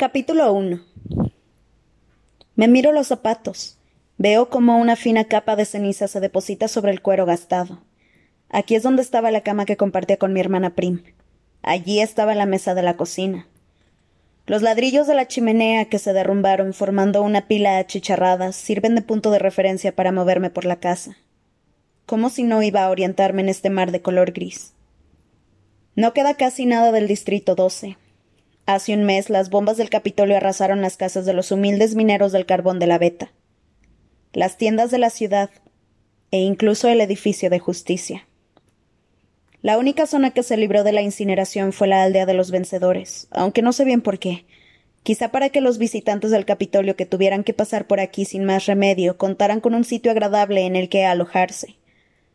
Capítulo 0.00 0.50
1 0.54 0.80
Me 2.54 2.68
miro 2.68 2.90
los 2.90 3.08
zapatos. 3.08 3.76
Veo 4.16 4.48
como 4.48 4.78
una 4.78 4.96
fina 4.96 5.24
capa 5.24 5.56
de 5.56 5.66
ceniza 5.66 6.08
se 6.08 6.20
deposita 6.20 6.68
sobre 6.68 6.90
el 6.90 7.02
cuero 7.02 7.26
gastado. 7.26 7.82
Aquí 8.48 8.76
es 8.76 8.82
donde 8.82 9.02
estaba 9.02 9.30
la 9.30 9.42
cama 9.42 9.66
que 9.66 9.76
compartía 9.76 10.16
con 10.16 10.32
mi 10.32 10.40
hermana 10.40 10.74
Prim. 10.74 11.02
Allí 11.60 12.00
estaba 12.00 12.34
la 12.34 12.46
mesa 12.46 12.74
de 12.74 12.80
la 12.80 12.96
cocina. 12.96 13.46
Los 14.46 14.62
ladrillos 14.62 15.06
de 15.06 15.12
la 15.12 15.28
chimenea 15.28 15.84
que 15.90 15.98
se 15.98 16.14
derrumbaron 16.14 16.72
formando 16.72 17.20
una 17.20 17.46
pila 17.46 17.76
achicharrada 17.76 18.52
sirven 18.52 18.94
de 18.94 19.02
punto 19.02 19.30
de 19.30 19.38
referencia 19.38 19.94
para 19.94 20.12
moverme 20.12 20.48
por 20.48 20.64
la 20.64 20.76
casa. 20.76 21.18
Como 22.06 22.30
si 22.30 22.42
no 22.42 22.62
iba 22.62 22.84
a 22.84 22.90
orientarme 22.90 23.42
en 23.42 23.50
este 23.50 23.68
mar 23.68 23.92
de 23.92 24.00
color 24.00 24.32
gris. 24.32 24.72
No 25.94 26.14
queda 26.14 26.38
casi 26.38 26.64
nada 26.64 26.90
del 26.90 27.06
Distrito 27.06 27.54
12, 27.54 27.98
Hace 28.72 28.94
un 28.94 29.02
mes 29.02 29.30
las 29.30 29.50
bombas 29.50 29.78
del 29.78 29.90
Capitolio 29.90 30.36
arrasaron 30.36 30.80
las 30.80 30.96
casas 30.96 31.26
de 31.26 31.32
los 31.32 31.50
humildes 31.50 31.96
mineros 31.96 32.30
del 32.30 32.46
carbón 32.46 32.78
de 32.78 32.86
la 32.86 32.98
Beta, 32.98 33.32
las 34.32 34.58
tiendas 34.58 34.92
de 34.92 34.98
la 34.98 35.10
ciudad 35.10 35.50
e 36.30 36.38
incluso 36.38 36.86
el 36.86 37.00
edificio 37.00 37.50
de 37.50 37.58
justicia. 37.58 38.28
La 39.60 39.76
única 39.76 40.06
zona 40.06 40.30
que 40.30 40.44
se 40.44 40.56
libró 40.56 40.84
de 40.84 40.92
la 40.92 41.02
incineración 41.02 41.72
fue 41.72 41.88
la 41.88 42.04
aldea 42.04 42.26
de 42.26 42.34
los 42.34 42.52
vencedores, 42.52 43.26
aunque 43.32 43.60
no 43.60 43.72
sé 43.72 43.84
bien 43.84 44.02
por 44.02 44.20
qué. 44.20 44.46
Quizá 45.02 45.32
para 45.32 45.48
que 45.48 45.60
los 45.60 45.78
visitantes 45.78 46.30
del 46.30 46.44
Capitolio 46.44 46.94
que 46.94 47.06
tuvieran 47.06 47.42
que 47.42 47.54
pasar 47.54 47.88
por 47.88 47.98
aquí 47.98 48.24
sin 48.24 48.44
más 48.44 48.66
remedio 48.66 49.16
contaran 49.16 49.60
con 49.60 49.74
un 49.74 49.82
sitio 49.82 50.12
agradable 50.12 50.64
en 50.64 50.76
el 50.76 50.88
que 50.88 51.04
alojarse. 51.04 51.74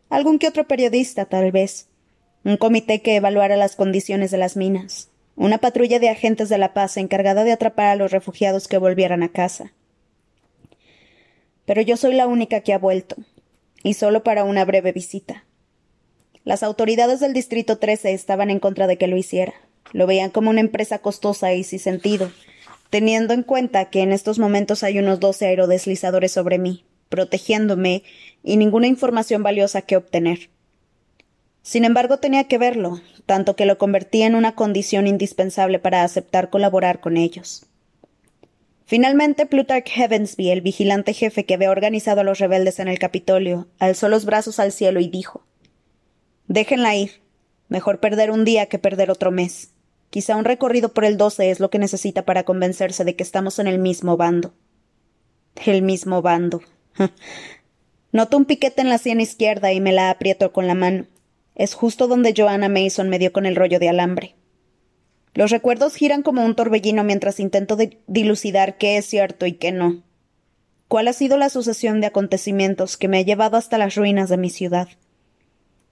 Algún 0.09 0.37
que 0.37 0.49
otro 0.49 0.67
periodista, 0.67 1.23
tal 1.27 1.53
vez. 1.53 1.87
Un 2.43 2.57
comité 2.57 3.01
que 3.01 3.15
evaluara 3.15 3.55
las 3.55 3.77
condiciones 3.77 4.31
de 4.31 4.37
las 4.37 4.57
minas 4.57 5.11
una 5.35 5.57
patrulla 5.57 5.99
de 5.99 6.09
agentes 6.09 6.49
de 6.49 6.57
la 6.57 6.73
paz 6.73 6.97
encargada 6.97 7.43
de 7.43 7.51
atrapar 7.51 7.87
a 7.87 7.95
los 7.95 8.11
refugiados 8.11 8.67
que 8.67 8.77
volvieran 8.77 9.23
a 9.23 9.29
casa. 9.29 9.73
Pero 11.65 11.81
yo 11.81 11.97
soy 11.97 12.13
la 12.13 12.27
única 12.27 12.61
que 12.61 12.73
ha 12.73 12.77
vuelto, 12.77 13.15
y 13.83 13.95
solo 13.95 14.23
para 14.23 14.43
una 14.43 14.65
breve 14.65 14.91
visita. 14.91 15.45
Las 16.43 16.63
autoridades 16.63 17.19
del 17.19 17.33
Distrito 17.33 17.79
13 17.79 18.13
estaban 18.13 18.49
en 18.49 18.59
contra 18.59 18.87
de 18.87 18.97
que 18.97 19.07
lo 19.07 19.17
hiciera. 19.17 19.53
Lo 19.93 20.07
veían 20.07 20.29
como 20.29 20.51
una 20.51 20.61
empresa 20.61 20.99
costosa 20.99 21.53
y 21.53 21.63
sin 21.63 21.79
sentido, 21.79 22.31
teniendo 22.89 23.33
en 23.33 23.43
cuenta 23.43 23.89
que 23.89 24.01
en 24.01 24.11
estos 24.11 24.39
momentos 24.39 24.83
hay 24.83 24.99
unos 24.99 25.19
doce 25.19 25.47
aerodeslizadores 25.47 26.31
sobre 26.31 26.59
mí, 26.59 26.85
protegiéndome 27.09 28.03
y 28.43 28.57
ninguna 28.57 28.87
información 28.87 29.41
valiosa 29.41 29.81
que 29.81 29.97
obtener. 29.97 30.49
Sin 31.63 31.83
embargo, 31.83 32.19
tenía 32.19 32.43
que 32.43 32.59
verlo, 32.59 33.01
tanto 33.25 33.55
que 33.55 33.65
lo 33.65 33.77
convertía 33.77 34.27
en 34.27 34.35
una 34.35 34.55
condición 34.55 35.07
indispensable 35.07 35.79
para 35.79 36.03
aceptar 36.03 36.49
colaborar 36.49 36.99
con 36.99 37.17
ellos. 37.17 37.65
Finalmente, 38.85 39.47
Plutarch 39.47 39.89
Heavensby, 39.89 40.51
el 40.51 40.61
vigilante 40.61 41.13
jefe 41.13 41.45
que 41.45 41.55
había 41.55 41.71
organizado 41.71 42.21
a 42.21 42.23
los 42.23 42.37
rebeldes 42.37 42.79
en 42.79 42.87
el 42.87 42.99
Capitolio, 42.99 43.67
alzó 43.79 44.09
los 44.09 44.25
brazos 44.25 44.59
al 44.59 44.71
cielo 44.71 44.99
y 44.99 45.07
dijo 45.07 45.43
Déjenla 46.47 46.95
ir. 46.95 47.23
Mejor 47.67 47.99
perder 47.99 48.29
un 48.29 48.45
día 48.45 48.67
que 48.67 48.77
perder 48.77 49.09
otro 49.09 49.31
mes. 49.31 49.71
Quizá 50.11 50.35
un 50.35 50.45
recorrido 50.45 50.93
por 50.93 51.03
el 51.03 51.17
12 51.17 51.49
es 51.49 51.59
lo 51.59 51.71
que 51.71 51.79
necesita 51.79 52.23
para 52.23 52.43
convencerse 52.43 53.03
de 53.03 53.15
que 53.15 53.23
estamos 53.23 53.57
en 53.57 53.65
el 53.65 53.79
mismo 53.79 54.17
bando. 54.17 54.53
El 55.65 55.81
mismo 55.81 56.21
bando. 56.21 56.61
Noto 58.11 58.37
un 58.37 58.45
piquete 58.45 58.81
en 58.81 58.89
la 58.89 58.99
sien 58.99 59.19
izquierda 59.19 59.73
y 59.73 59.81
me 59.81 59.91
la 59.91 60.11
aprieto 60.11 60.53
con 60.53 60.67
la 60.67 60.75
mano. 60.75 61.07
Es 61.55 61.73
justo 61.73 62.07
donde 62.07 62.33
Joanna 62.35 62.69
Mason 62.69 63.09
me 63.09 63.19
dio 63.19 63.31
con 63.31 63.45
el 63.45 63.55
rollo 63.55 63.79
de 63.79 63.89
alambre. 63.89 64.35
Los 65.33 65.51
recuerdos 65.51 65.95
giran 65.95 66.21
como 66.21 66.45
un 66.45 66.55
torbellino 66.55 67.03
mientras 67.03 67.39
intento 67.39 67.77
dilucidar 68.07 68.77
qué 68.77 68.97
es 68.97 69.05
cierto 69.05 69.45
y 69.45 69.53
qué 69.53 69.71
no. 69.71 70.03
¿Cuál 70.87 71.07
ha 71.07 71.13
sido 71.13 71.37
la 71.37 71.49
sucesión 71.49 71.99
de 71.99 72.07
acontecimientos 72.07 72.95
que 72.95 73.07
me 73.07 73.17
ha 73.17 73.21
llevado 73.21 73.57
hasta 73.57 73.77
las 73.77 73.95
ruinas 73.95 74.29
de 74.29 74.37
mi 74.37 74.49
ciudad? 74.49 74.87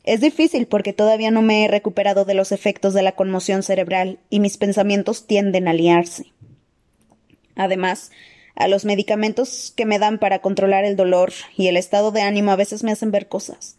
Es 0.03 0.21
difícil 0.21 0.67
porque 0.67 0.93
todavía 0.93 1.31
no 1.31 1.41
me 1.41 1.65
he 1.65 1.67
recuperado 1.67 2.25
de 2.25 2.33
los 2.33 2.51
efectos 2.51 2.93
de 2.93 3.01
la 3.01 3.13
conmoción 3.13 3.63
cerebral 3.63 4.19
y 4.29 4.39
mis 4.39 4.57
pensamientos 4.57 5.27
tienden 5.27 5.67
a 5.67 5.73
liarse. 5.73 6.33
Además, 7.55 8.11
a 8.55 8.67
los 8.67 8.85
medicamentos 8.85 9.73
que 9.75 9.85
me 9.85 9.99
dan 9.99 10.19
para 10.19 10.39
controlar 10.39 10.85
el 10.85 10.95
dolor 10.95 11.31
y 11.57 11.67
el 11.67 11.77
estado 11.77 12.11
de 12.11 12.21
ánimo 12.21 12.51
a 12.51 12.55
veces 12.55 12.83
me 12.83 12.91
hacen 12.91 13.11
ver 13.11 13.27
cosas. 13.27 13.77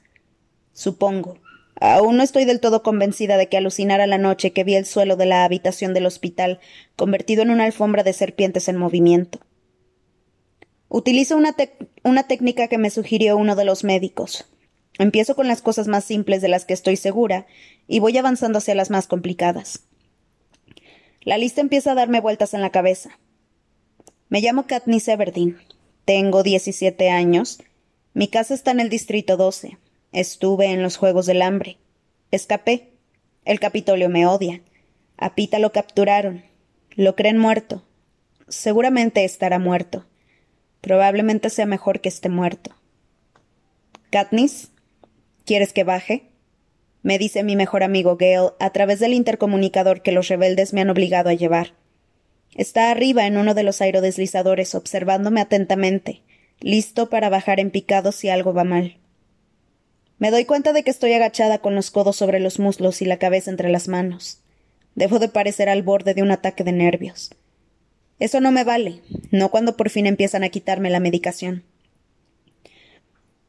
Supongo, 0.72 1.38
Aún 1.80 2.16
no 2.16 2.22
estoy 2.22 2.44
del 2.44 2.60
todo 2.60 2.82
convencida 2.82 3.36
de 3.36 3.48
que 3.48 3.56
alucinara 3.56 4.06
la 4.06 4.18
noche 4.18 4.52
que 4.52 4.64
vi 4.64 4.74
el 4.74 4.86
suelo 4.86 5.16
de 5.16 5.26
la 5.26 5.44
habitación 5.44 5.92
del 5.92 6.06
hospital 6.06 6.60
convertido 6.96 7.42
en 7.42 7.50
una 7.50 7.64
alfombra 7.64 8.02
de 8.02 8.12
serpientes 8.12 8.68
en 8.68 8.76
movimiento. 8.76 9.40
Utilizo 10.88 11.36
una, 11.36 11.56
una 12.04 12.22
técnica 12.28 12.68
que 12.68 12.78
me 12.78 12.90
sugirió 12.90 13.36
uno 13.36 13.56
de 13.56 13.64
los 13.64 13.82
médicos. 13.82 14.46
Empiezo 14.98 15.34
con 15.34 15.48
las 15.48 15.60
cosas 15.60 15.88
más 15.88 16.04
simples 16.04 16.40
de 16.40 16.48
las 16.48 16.64
que 16.64 16.74
estoy 16.74 16.96
segura 16.96 17.46
y 17.88 17.98
voy 17.98 18.16
avanzando 18.16 18.58
hacia 18.58 18.76
las 18.76 18.90
más 18.90 19.08
complicadas. 19.08 19.82
La 21.22 21.38
lista 21.38 21.60
empieza 21.60 21.92
a 21.92 21.94
darme 21.94 22.20
vueltas 22.20 22.54
en 22.54 22.60
la 22.60 22.70
cabeza. 22.70 23.18
Me 24.28 24.40
llamo 24.40 24.66
Katniss 24.66 25.08
Everdeen. 25.08 25.58
Tengo 26.04 26.42
diecisiete 26.42 27.10
años. 27.10 27.58
Mi 28.12 28.28
casa 28.28 28.54
está 28.54 28.70
en 28.70 28.80
el 28.80 28.90
distrito 28.90 29.36
12. 29.36 29.78
Estuve 30.14 30.66
en 30.66 30.80
los 30.80 30.96
Juegos 30.96 31.26
del 31.26 31.42
Hambre. 31.42 31.76
Escapé. 32.30 32.92
El 33.44 33.58
Capitolio 33.58 34.08
me 34.08 34.28
odia. 34.28 34.62
A 35.16 35.34
Pita 35.34 35.58
lo 35.58 35.72
capturaron. 35.72 36.44
Lo 36.94 37.16
creen 37.16 37.36
muerto. 37.36 37.82
Seguramente 38.46 39.24
estará 39.24 39.58
muerto. 39.58 40.06
Probablemente 40.80 41.50
sea 41.50 41.66
mejor 41.66 42.00
que 42.00 42.10
esté 42.10 42.28
muerto. 42.28 42.76
Katniss, 44.10 44.70
¿quieres 45.44 45.72
que 45.72 45.82
baje? 45.82 46.30
me 47.02 47.18
dice 47.18 47.42
mi 47.42 47.56
mejor 47.56 47.82
amigo 47.82 48.16
Gale 48.16 48.52
a 48.60 48.70
través 48.70 49.00
del 49.00 49.14
intercomunicador 49.14 50.00
que 50.00 50.12
los 50.12 50.28
rebeldes 50.28 50.72
me 50.72 50.80
han 50.80 50.90
obligado 50.90 51.28
a 51.28 51.34
llevar. 51.34 51.72
Está 52.54 52.92
arriba 52.92 53.26
en 53.26 53.36
uno 53.36 53.54
de 53.54 53.64
los 53.64 53.80
aerodeslizadores 53.80 54.76
observándome 54.76 55.40
atentamente, 55.40 56.22
listo 56.60 57.10
para 57.10 57.30
bajar 57.30 57.58
en 57.58 57.72
picado 57.72 58.12
si 58.12 58.28
algo 58.28 58.54
va 58.54 58.62
mal. 58.62 58.96
Me 60.18 60.30
doy 60.30 60.44
cuenta 60.44 60.72
de 60.72 60.82
que 60.82 60.90
estoy 60.90 61.12
agachada 61.12 61.58
con 61.58 61.74
los 61.74 61.90
codos 61.90 62.16
sobre 62.16 62.40
los 62.40 62.58
muslos 62.58 63.02
y 63.02 63.04
la 63.04 63.18
cabeza 63.18 63.50
entre 63.50 63.68
las 63.68 63.88
manos. 63.88 64.40
Debo 64.94 65.18
de 65.18 65.28
parecer 65.28 65.68
al 65.68 65.82
borde 65.82 66.14
de 66.14 66.22
un 66.22 66.30
ataque 66.30 66.64
de 66.64 66.72
nervios. 66.72 67.30
Eso 68.20 68.40
no 68.40 68.52
me 68.52 68.64
vale, 68.64 69.00
no 69.30 69.50
cuando 69.50 69.76
por 69.76 69.90
fin 69.90 70.06
empiezan 70.06 70.44
a 70.44 70.48
quitarme 70.48 70.88
la 70.90 71.00
medicación. 71.00 71.64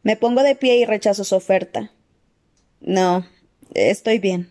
Me 0.01 0.17
pongo 0.17 0.43
de 0.43 0.55
pie 0.55 0.77
y 0.77 0.85
rechazo 0.85 1.23
su 1.23 1.35
oferta. 1.35 1.91
No, 2.81 3.25
estoy 3.73 4.19
bien. 4.19 4.49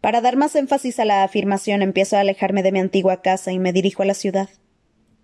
Para 0.00 0.20
dar 0.20 0.36
más 0.36 0.56
énfasis 0.56 0.98
a 0.98 1.04
la 1.04 1.24
afirmación, 1.24 1.82
empiezo 1.82 2.16
a 2.16 2.20
alejarme 2.20 2.62
de 2.62 2.72
mi 2.72 2.80
antigua 2.80 3.22
casa 3.22 3.52
y 3.52 3.58
me 3.58 3.72
dirijo 3.72 4.02
a 4.02 4.06
la 4.06 4.14
ciudad. 4.14 4.48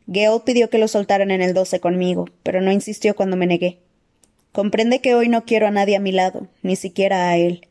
Gale 0.07 0.41
pidió 0.45 0.71
que 0.71 0.79
lo 0.79 0.87
soltaran 0.87 1.31
en 1.31 1.43
el 1.43 1.55
12 1.55 1.81
conmigo, 1.81 2.27
pero 2.43 2.61
no 2.61 2.71
insistió 2.71 3.17
cuando 3.17 3.37
me 3.37 3.47
negué. 3.47 3.81
Comprende 4.57 5.03
que 5.03 5.15
hoy 5.15 5.29
no 5.29 5.45
quiero 5.45 5.67
a 5.67 5.71
nadie 5.71 5.97
a 5.97 6.01
mi 6.01 6.13
lado, 6.13 6.47
ni 6.63 6.77
siquiera 6.77 7.29
a 7.29 7.37
él. 7.37 7.69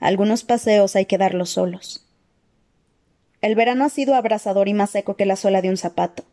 Algunos 0.00 0.42
paseos 0.42 0.96
hay 0.96 1.06
que 1.06 1.18
darlos 1.18 1.50
solos. 1.50 2.04
El 3.42 3.54
verano 3.54 3.84
ha 3.84 3.90
sido 3.90 4.16
abrasador 4.16 4.66
y 4.66 4.74
más 4.74 4.90
seco 4.90 5.14
que 5.14 5.24
la 5.24 5.36
suela 5.36 5.62
de 5.62 5.68
un 5.68 5.76
zapato. 5.76 6.24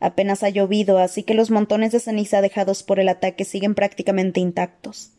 Apenas 0.00 0.42
ha 0.42 0.48
llovido, 0.48 0.96
así 0.96 1.22
que 1.22 1.34
los 1.34 1.50
montones 1.50 1.92
de 1.92 2.00
ceniza 2.00 2.40
dejados 2.40 2.82
por 2.82 2.98
el 2.98 3.10
ataque 3.10 3.44
siguen 3.44 3.74
prácticamente 3.74 4.40
intactos. 4.40 5.10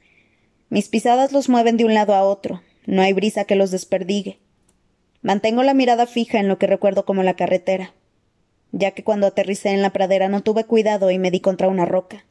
Mis 0.71 0.89
pisadas 0.89 1.31
los 1.31 1.47
mueven 1.47 1.77
de 1.77 1.85
un 1.85 1.93
lado 1.93 2.15
a 2.15 2.23
otro, 2.23 2.63
no 2.87 3.03
hay 3.03 3.13
brisa 3.13 3.45
que 3.45 3.55
los 3.55 3.69
desperdigue. 3.69 4.39
Mantengo 5.21 5.61
la 5.61 5.75
mirada 5.75 6.07
fija 6.07 6.39
en 6.39 6.47
lo 6.47 6.57
que 6.57 6.65
recuerdo 6.65 7.05
como 7.05 7.21
la 7.21 7.35
carretera, 7.35 7.93
ya 8.71 8.89
que 8.95 9.03
cuando 9.03 9.27
aterricé 9.27 9.69
en 9.69 9.83
la 9.83 9.93
pradera 9.93 10.27
no 10.27 10.41
tuve 10.41 10.63
cuidado 10.63 11.11
y 11.11 11.19
me 11.19 11.29
di 11.29 11.39
contra 11.39 11.67
una 11.67 11.85
roca. 11.85 12.25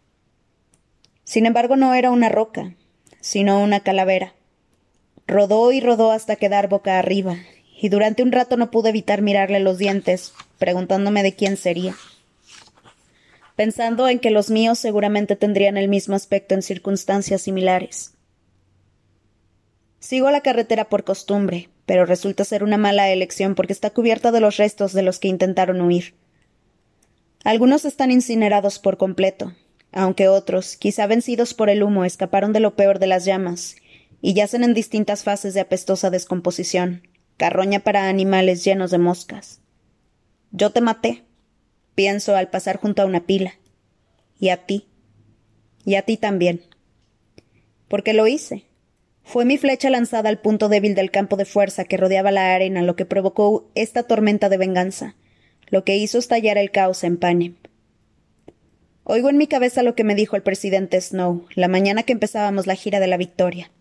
Sin 1.24 1.46
embargo, 1.46 1.76
no 1.76 1.94
era 1.94 2.10
una 2.10 2.28
roca, 2.28 2.74
sino 3.20 3.62
una 3.62 3.80
calavera. 3.80 4.34
Rodó 5.26 5.72
y 5.72 5.80
rodó 5.80 6.10
hasta 6.10 6.36
quedar 6.36 6.68
boca 6.68 6.98
arriba, 6.98 7.36
y 7.80 7.88
durante 7.88 8.22
un 8.22 8.32
rato 8.32 8.56
no 8.56 8.70
pude 8.70 8.90
evitar 8.90 9.22
mirarle 9.22 9.60
los 9.60 9.78
dientes, 9.78 10.34
preguntándome 10.58 11.22
de 11.22 11.34
quién 11.34 11.56
sería. 11.56 11.94
Pensando 13.56 14.08
en 14.08 14.18
que 14.18 14.30
los 14.30 14.50
míos 14.50 14.78
seguramente 14.78 15.36
tendrían 15.36 15.76
el 15.76 15.88
mismo 15.88 16.16
aspecto 16.16 16.54
en 16.54 16.62
circunstancias 16.62 17.42
similares. 17.42 18.14
Sigo 20.00 20.30
la 20.30 20.40
carretera 20.40 20.88
por 20.88 21.04
costumbre, 21.04 21.68
pero 21.86 22.04
resulta 22.06 22.44
ser 22.44 22.64
una 22.64 22.76
mala 22.76 23.10
elección 23.10 23.54
porque 23.54 23.72
está 23.72 23.90
cubierta 23.90 24.32
de 24.32 24.40
los 24.40 24.56
restos 24.56 24.92
de 24.92 25.02
los 25.02 25.20
que 25.20 25.28
intentaron 25.28 25.80
huir. 25.80 26.14
Algunos 27.44 27.84
están 27.84 28.10
incinerados 28.10 28.78
por 28.78 28.96
completo, 28.96 29.52
aunque 29.92 30.28
otros, 30.28 30.76
quizá 30.76 31.06
vencidos 31.06 31.54
por 31.54 31.68
el 31.70 31.82
humo, 31.82 32.04
escaparon 32.04 32.52
de 32.52 32.60
lo 32.60 32.74
peor 32.74 32.98
de 32.98 33.06
las 33.06 33.24
llamas, 33.24 33.76
y 34.20 34.34
yacen 34.34 34.64
en 34.64 34.74
distintas 34.74 35.22
fases 35.22 35.54
de 35.54 35.60
apestosa 35.60 36.10
descomposición, 36.10 37.06
carroña 37.36 37.80
para 37.80 38.08
animales 38.08 38.64
llenos 38.64 38.90
de 38.90 38.98
moscas. 38.98 39.60
Yo 40.50 40.70
te 40.70 40.80
maté, 40.80 41.24
pienso 41.94 42.36
al 42.36 42.48
pasar 42.48 42.78
junto 42.78 43.02
a 43.02 43.06
una 43.06 43.26
pila. 43.26 43.54
Y 44.38 44.48
a 44.48 44.66
ti. 44.66 44.88
Y 45.84 45.94
a 45.94 46.02
ti 46.02 46.16
también. 46.16 46.62
Porque 47.88 48.12
lo 48.12 48.26
hice. 48.26 48.64
Fue 49.24 49.44
mi 49.44 49.56
flecha 49.56 49.88
lanzada 49.88 50.28
al 50.28 50.40
punto 50.40 50.68
débil 50.68 50.94
del 50.94 51.10
campo 51.10 51.36
de 51.36 51.44
fuerza 51.44 51.84
que 51.84 51.96
rodeaba 51.96 52.30
la 52.32 52.54
arena 52.54 52.82
lo 52.82 52.96
que 52.96 53.06
provocó 53.06 53.70
esta 53.74 54.02
tormenta 54.02 54.48
de 54.48 54.56
venganza, 54.56 55.14
lo 55.68 55.84
que 55.84 55.96
hizo 55.96 56.18
estallar 56.18 56.58
el 56.58 56.70
caos 56.70 57.04
en 57.04 57.16
Panem. 57.18 57.56
Oigo 59.04 59.30
en 59.30 59.36
mi 59.36 59.48
cabeza 59.48 59.82
lo 59.82 59.94
que 59.94 60.04
me 60.04 60.14
dijo 60.14 60.36
el 60.36 60.42
presidente 60.42 61.00
Snow 61.00 61.46
la 61.54 61.68
mañana 61.68 62.04
que 62.04 62.12
empezábamos 62.12 62.66
la 62.66 62.76
gira 62.76 63.00
de 63.00 63.08
la 63.08 63.16
victoria. 63.16 63.72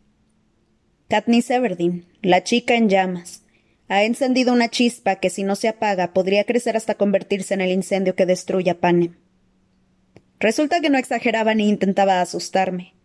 Katniss 1.09 1.51
Everdeen, 1.51 2.05
la 2.21 2.43
chica 2.43 2.75
en 2.75 2.89
llamas, 2.89 3.43
ha 3.87 4.03
encendido 4.03 4.53
una 4.53 4.69
chispa 4.69 5.17
que 5.17 5.29
si 5.29 5.43
no 5.43 5.55
se 5.55 5.67
apaga 5.67 6.13
podría 6.13 6.45
crecer 6.45 6.75
hasta 6.77 6.95
convertirse 6.95 7.53
en 7.53 7.61
el 7.61 7.71
incendio 7.71 8.15
que 8.15 8.25
destruya 8.25 8.79
Panem. 8.79 9.15
Resulta 10.39 10.79
que 10.79 10.89
no 10.89 10.97
exageraba 10.97 11.53
ni 11.53 11.69
intentaba 11.69 12.19
asustarme. 12.19 12.95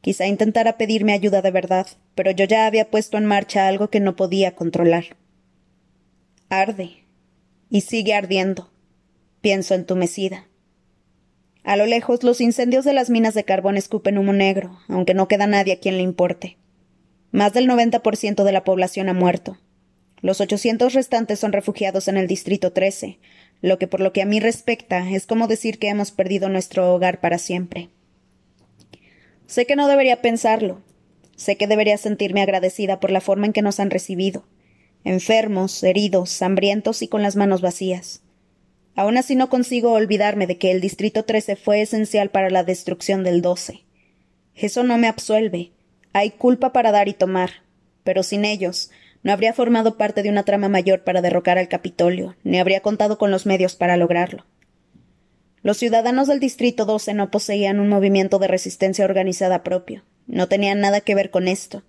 Quizá 0.00 0.26
intentara 0.26 0.76
pedirme 0.76 1.12
ayuda 1.12 1.42
de 1.42 1.50
verdad, 1.50 1.86
pero 2.14 2.30
yo 2.30 2.44
ya 2.44 2.66
había 2.66 2.90
puesto 2.90 3.16
en 3.16 3.24
marcha 3.24 3.66
algo 3.66 3.88
que 3.88 4.00
no 4.00 4.14
podía 4.14 4.54
controlar. 4.54 5.16
Arde. 6.50 7.04
Y 7.70 7.80
sigue 7.80 8.14
ardiendo. 8.14 8.70
Pienso 9.40 9.74
entumecida. 9.74 10.46
A 11.64 11.76
lo 11.76 11.86
lejos 11.86 12.22
los 12.22 12.42
incendios 12.42 12.84
de 12.84 12.92
las 12.92 13.08
minas 13.08 13.32
de 13.32 13.44
carbón 13.44 13.78
escupen 13.78 14.18
humo 14.18 14.34
negro, 14.34 14.78
aunque 14.86 15.14
no 15.14 15.28
queda 15.28 15.46
nadie 15.46 15.72
a 15.72 15.80
quien 15.80 15.96
le 15.96 16.02
importe. 16.02 16.58
Más 17.32 17.54
del 17.54 17.66
90% 17.66 18.44
de 18.44 18.52
la 18.52 18.64
población 18.64 19.08
ha 19.08 19.14
muerto. 19.14 19.56
Los 20.20 20.42
800 20.42 20.92
restantes 20.92 21.38
son 21.38 21.52
refugiados 21.52 22.06
en 22.06 22.18
el 22.18 22.26
Distrito 22.26 22.72
13, 22.72 23.18
lo 23.62 23.78
que 23.78 23.86
por 23.86 24.00
lo 24.00 24.12
que 24.12 24.20
a 24.20 24.26
mí 24.26 24.40
respecta 24.40 25.10
es 25.10 25.26
como 25.26 25.48
decir 25.48 25.78
que 25.78 25.88
hemos 25.88 26.12
perdido 26.12 26.50
nuestro 26.50 26.94
hogar 26.94 27.20
para 27.20 27.38
siempre. 27.38 27.88
Sé 29.46 29.66
que 29.66 29.74
no 29.74 29.88
debería 29.88 30.20
pensarlo. 30.20 30.82
Sé 31.36 31.56
que 31.56 31.66
debería 31.66 31.96
sentirme 31.96 32.42
agradecida 32.42 33.00
por 33.00 33.10
la 33.10 33.20
forma 33.20 33.46
en 33.46 33.52
que 33.52 33.62
nos 33.62 33.80
han 33.80 33.90
recibido. 33.90 34.44
Enfermos, 35.02 35.82
heridos, 35.82 36.42
hambrientos 36.42 37.02
y 37.02 37.08
con 37.08 37.22
las 37.22 37.36
manos 37.36 37.60
vacías. 37.60 38.23
Aún 38.96 39.16
así 39.16 39.34
no 39.34 39.48
consigo 39.48 39.92
olvidarme 39.92 40.46
de 40.46 40.56
que 40.58 40.70
el 40.70 40.80
Distrito 40.80 41.24
13 41.24 41.56
fue 41.56 41.82
esencial 41.82 42.30
para 42.30 42.50
la 42.50 42.62
destrucción 42.62 43.24
del 43.24 43.42
12. 43.42 43.84
Eso 44.54 44.84
no 44.84 44.98
me 44.98 45.08
absuelve. 45.08 45.72
Hay 46.12 46.30
culpa 46.30 46.72
para 46.72 46.92
dar 46.92 47.08
y 47.08 47.14
tomar. 47.14 47.64
Pero 48.04 48.22
sin 48.22 48.44
ellos, 48.44 48.90
no 49.22 49.32
habría 49.32 49.52
formado 49.52 49.96
parte 49.96 50.22
de 50.22 50.28
una 50.28 50.44
trama 50.44 50.68
mayor 50.68 51.02
para 51.02 51.22
derrocar 51.22 51.58
al 51.58 51.68
Capitolio, 51.68 52.36
ni 52.44 52.58
habría 52.58 52.80
contado 52.80 53.18
con 53.18 53.30
los 53.30 53.46
medios 53.46 53.74
para 53.74 53.96
lograrlo. 53.96 54.44
Los 55.62 55.78
ciudadanos 55.78 56.28
del 56.28 56.40
Distrito 56.40 56.84
12 56.84 57.14
no 57.14 57.30
poseían 57.30 57.80
un 57.80 57.88
movimiento 57.88 58.38
de 58.38 58.48
resistencia 58.48 59.06
organizada 59.06 59.62
propio. 59.62 60.04
No 60.26 60.46
tenían 60.46 60.80
nada 60.80 61.00
que 61.00 61.14
ver 61.14 61.30
con 61.30 61.48
esto. 61.48 61.82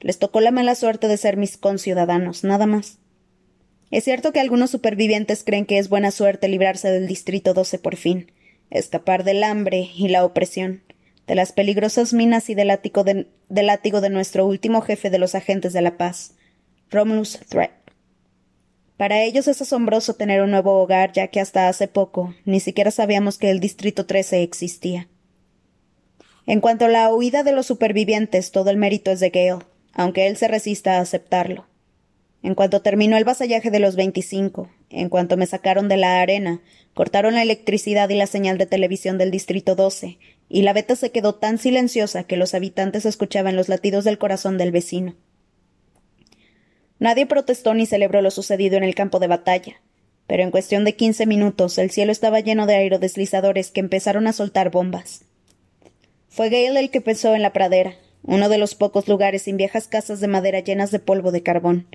Les 0.00 0.18
tocó 0.18 0.40
la 0.40 0.50
mala 0.50 0.74
suerte 0.74 1.08
de 1.08 1.16
ser 1.16 1.38
mis 1.38 1.56
conciudadanos, 1.56 2.44
nada 2.44 2.66
más. 2.66 2.98
Es 3.90 4.04
cierto 4.04 4.32
que 4.32 4.40
algunos 4.40 4.70
supervivientes 4.70 5.44
creen 5.44 5.66
que 5.66 5.78
es 5.78 5.88
buena 5.88 6.10
suerte 6.10 6.48
librarse 6.48 6.90
del 6.90 7.06
Distrito 7.06 7.54
12 7.54 7.78
por 7.78 7.96
fin, 7.96 8.32
escapar 8.70 9.24
del 9.24 9.44
hambre 9.44 9.90
y 9.94 10.08
la 10.08 10.24
opresión, 10.24 10.82
de 11.26 11.34
las 11.34 11.52
peligrosas 11.52 12.12
minas 12.12 12.50
y 12.50 12.54
del 12.54 12.68
látigo 12.68 13.04
de, 13.04 13.28
del 13.48 13.66
látigo 13.66 14.00
de 14.00 14.10
nuestro 14.10 14.46
último 14.46 14.80
jefe 14.80 15.10
de 15.10 15.18
los 15.18 15.34
agentes 15.34 15.72
de 15.72 15.82
la 15.82 15.96
paz, 15.96 16.34
Romulus 16.90 17.38
Threat. 17.48 17.72
Para 18.96 19.22
ellos 19.22 19.48
es 19.48 19.60
asombroso 19.60 20.14
tener 20.14 20.40
un 20.40 20.50
nuevo 20.50 20.80
hogar, 20.80 21.12
ya 21.12 21.28
que 21.28 21.40
hasta 21.40 21.68
hace 21.68 21.88
poco 21.88 22.34
ni 22.44 22.60
siquiera 22.60 22.90
sabíamos 22.90 23.38
que 23.38 23.50
el 23.50 23.60
Distrito 23.60 24.06
13 24.06 24.42
existía. 24.42 25.08
En 26.46 26.60
cuanto 26.60 26.84
a 26.84 26.88
la 26.88 27.12
huida 27.12 27.42
de 27.42 27.52
los 27.52 27.66
supervivientes, 27.66 28.52
todo 28.52 28.70
el 28.70 28.76
mérito 28.76 29.10
es 29.10 29.20
de 29.20 29.30
Gale, 29.30 29.64
aunque 29.94 30.26
él 30.26 30.36
se 30.36 30.46
resista 30.46 30.96
a 30.96 31.00
aceptarlo. 31.00 31.66
En 32.44 32.54
cuanto 32.54 32.82
terminó 32.82 33.16
el 33.16 33.24
vasallaje 33.24 33.70
de 33.70 33.78
los 33.78 33.96
veinticinco, 33.96 34.68
en 34.90 35.08
cuanto 35.08 35.38
me 35.38 35.46
sacaron 35.46 35.88
de 35.88 35.96
la 35.96 36.20
arena, 36.20 36.60
cortaron 36.92 37.32
la 37.32 37.42
electricidad 37.42 38.10
y 38.10 38.16
la 38.16 38.26
señal 38.26 38.58
de 38.58 38.66
televisión 38.66 39.16
del 39.16 39.30
Distrito 39.30 39.74
12, 39.74 40.18
y 40.50 40.60
la 40.60 40.74
veta 40.74 40.94
se 40.94 41.10
quedó 41.10 41.36
tan 41.36 41.56
silenciosa 41.56 42.24
que 42.24 42.36
los 42.36 42.52
habitantes 42.52 43.06
escuchaban 43.06 43.56
los 43.56 43.70
latidos 43.70 44.04
del 44.04 44.18
corazón 44.18 44.58
del 44.58 44.72
vecino. 44.72 45.14
Nadie 46.98 47.24
protestó 47.24 47.72
ni 47.72 47.86
celebró 47.86 48.20
lo 48.20 48.30
sucedido 48.30 48.76
en 48.76 48.84
el 48.84 48.94
campo 48.94 49.20
de 49.20 49.28
batalla, 49.28 49.80
pero 50.26 50.42
en 50.42 50.50
cuestión 50.50 50.84
de 50.84 50.96
quince 50.96 51.24
minutos 51.24 51.78
el 51.78 51.90
cielo 51.90 52.12
estaba 52.12 52.40
lleno 52.40 52.66
de 52.66 52.74
aerodeslizadores 52.74 53.70
que 53.70 53.80
empezaron 53.80 54.26
a 54.26 54.34
soltar 54.34 54.70
bombas. 54.70 55.24
Fue 56.28 56.50
Gale 56.50 56.78
el 56.78 56.90
que 56.90 57.00
pensó 57.00 57.34
en 57.34 57.40
la 57.40 57.54
pradera, 57.54 57.94
uno 58.22 58.50
de 58.50 58.58
los 58.58 58.74
pocos 58.74 59.08
lugares 59.08 59.40
sin 59.40 59.56
viejas 59.56 59.88
casas 59.88 60.20
de 60.20 60.28
madera 60.28 60.60
llenas 60.60 60.90
de 60.90 60.98
polvo 60.98 61.32
de 61.32 61.42
carbón. 61.42 61.86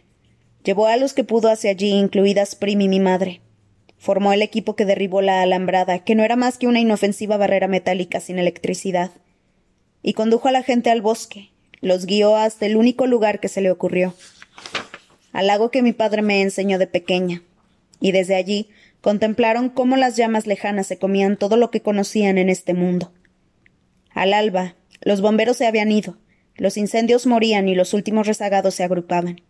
Llevó 0.64 0.88
a 0.88 0.98
los 0.98 1.14
que 1.14 1.24
pudo 1.24 1.50
hacia 1.50 1.72
allí, 1.72 1.92
incluidas 1.92 2.56
Prim 2.56 2.82
y 2.82 2.90
mi 2.90 3.00
madre. 3.00 3.42
Formó 3.98 4.34
el 4.34 4.42
equipo 4.42 4.76
que 4.76 4.86
derribó 4.86 5.22
la 5.22 5.42
alambrada, 5.42 6.00
que 6.00 6.16
no 6.16 6.24
era 6.24 6.36
más 6.36 6.58
que 6.58 6.68
una 6.68 6.80
inofensiva 6.80 7.38
barrera 7.38 7.68
metálica 7.68 8.20
sin 8.20 8.40
electricidad. 8.40 9.12
Y 10.02 10.14
condujo 10.14 10.48
a 10.48 10.52
la 10.52 10.64
gente 10.64 10.90
al 10.90 11.02
bosque. 11.02 11.52
Los 11.82 12.06
guió 12.06 12.36
hasta 12.36 12.66
el 12.66 12.78
único 12.78 13.08
lugar 13.08 13.40
que 13.40 13.48
se 13.48 13.62
le 13.62 13.72
ocurrió 13.72 14.14
al 15.32 15.48
lago 15.48 15.72
que 15.72 15.82
mi 15.82 15.94
padre 15.94 16.22
me 16.22 16.42
enseñó 16.42 16.78
de 16.80 16.88
pequeña, 16.88 17.44
y 18.00 18.12
desde 18.12 18.36
allí 18.36 18.70
contemplaron 19.02 19.70
cómo 19.70 19.96
las 19.96 20.16
llamas 20.16 20.48
lejanas 20.48 20.88
se 20.88 20.98
comían 20.98 21.38
todo 21.38 21.58
lo 21.58 21.72
que 21.72 21.82
conocían 21.82 22.38
en 22.38 22.50
este 22.50 22.74
mundo. 22.74 23.12
Al 24.12 24.34
alba, 24.34 24.76
los 25.02 25.22
bomberos 25.22 25.58
se 25.58 25.68
habían 25.68 25.92
ido, 25.92 26.18
los 26.56 26.78
incendios 26.78 27.26
morían 27.26 27.70
y 27.70 27.76
los 27.76 27.94
últimos 27.94 28.28
rezagados 28.28 28.76
se 28.76 28.84
agrupaban. 28.84 29.42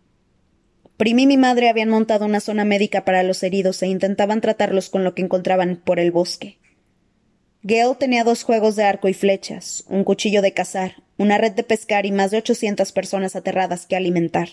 Prim 1.00 1.18
y 1.18 1.26
mi 1.26 1.38
madre 1.38 1.70
habían 1.70 1.88
montado 1.88 2.26
una 2.26 2.40
zona 2.40 2.66
médica 2.66 3.06
para 3.06 3.22
los 3.22 3.42
heridos 3.42 3.82
e 3.82 3.86
intentaban 3.86 4.42
tratarlos 4.42 4.90
con 4.90 5.02
lo 5.02 5.14
que 5.14 5.22
encontraban 5.22 5.76
por 5.82 5.98
el 5.98 6.10
bosque. 6.10 6.58
Gale 7.62 7.94
tenía 7.94 8.22
dos 8.22 8.42
juegos 8.42 8.76
de 8.76 8.84
arco 8.84 9.08
y 9.08 9.14
flechas, 9.14 9.84
un 9.88 10.04
cuchillo 10.04 10.42
de 10.42 10.52
cazar, 10.52 10.96
una 11.16 11.38
red 11.38 11.52
de 11.52 11.62
pescar 11.62 12.04
y 12.04 12.12
más 12.12 12.30
de 12.30 12.36
ochocientas 12.36 12.92
personas 12.92 13.34
aterradas 13.34 13.86
que 13.86 13.96
alimentar. 13.96 14.50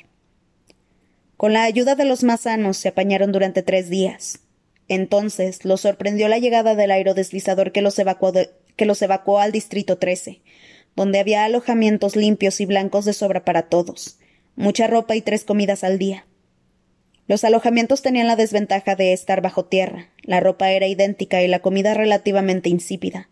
Con 1.36 1.52
la 1.52 1.64
ayuda 1.64 1.96
de 1.96 2.06
los 2.06 2.24
más 2.24 2.40
sanos 2.40 2.78
se 2.78 2.88
apañaron 2.88 3.34
durante 3.34 3.62
tres 3.62 3.90
días. 3.90 4.40
Entonces 4.88 5.66
los 5.66 5.82
sorprendió 5.82 6.30
la 6.30 6.40
llegada 6.40 6.76
del 6.76 6.92
aerodeslizador 6.92 7.74
que 7.74 7.82
los 7.82 8.00
evacuó, 8.00 8.32
que 8.78 8.86
los 8.86 9.02
evacuó 9.02 9.40
al 9.40 9.52
Distrito 9.52 9.98
13, 9.98 10.40
donde 10.96 11.20
había 11.20 11.44
alojamientos 11.44 12.16
limpios 12.16 12.62
y 12.62 12.66
blancos 12.66 13.04
de 13.04 13.12
sobra 13.12 13.44
para 13.44 13.64
todos, 13.64 14.18
mucha 14.56 14.88
ropa 14.88 15.18
y 15.18 15.22
tres 15.22 15.44
comidas 15.44 15.84
al 15.84 15.98
día. 16.00 16.26
Los 17.28 17.44
alojamientos 17.44 18.02
tenían 18.02 18.28
la 18.28 18.36
desventaja 18.36 18.96
de 18.96 19.14
estar 19.14 19.42
bajo 19.42 19.66
tierra, 19.66 20.10
la 20.24 20.40
ropa 20.40 20.72
era 20.72 20.88
idéntica 20.88 21.44
y 21.44 21.48
la 21.48 21.60
comida 21.60 21.94
relativamente 21.94 22.70
insípida, 22.70 23.30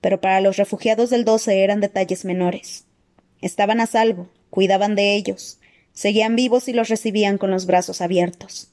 pero 0.00 0.20
para 0.20 0.40
los 0.40 0.56
refugiados 0.56 1.10
del 1.10 1.24
12 1.24 1.62
eran 1.62 1.80
detalles 1.80 2.24
menores. 2.24 2.84
Estaban 3.40 3.80
a 3.80 3.86
salvo, 3.86 4.28
cuidaban 4.50 4.94
de 4.94 5.14
ellos, 5.14 5.60
Seguían 5.92 6.36
vivos 6.36 6.68
y 6.68 6.72
los 6.72 6.88
recibían 6.88 7.38
con 7.38 7.50
los 7.50 7.66
brazos 7.66 8.00
abiertos. 8.00 8.70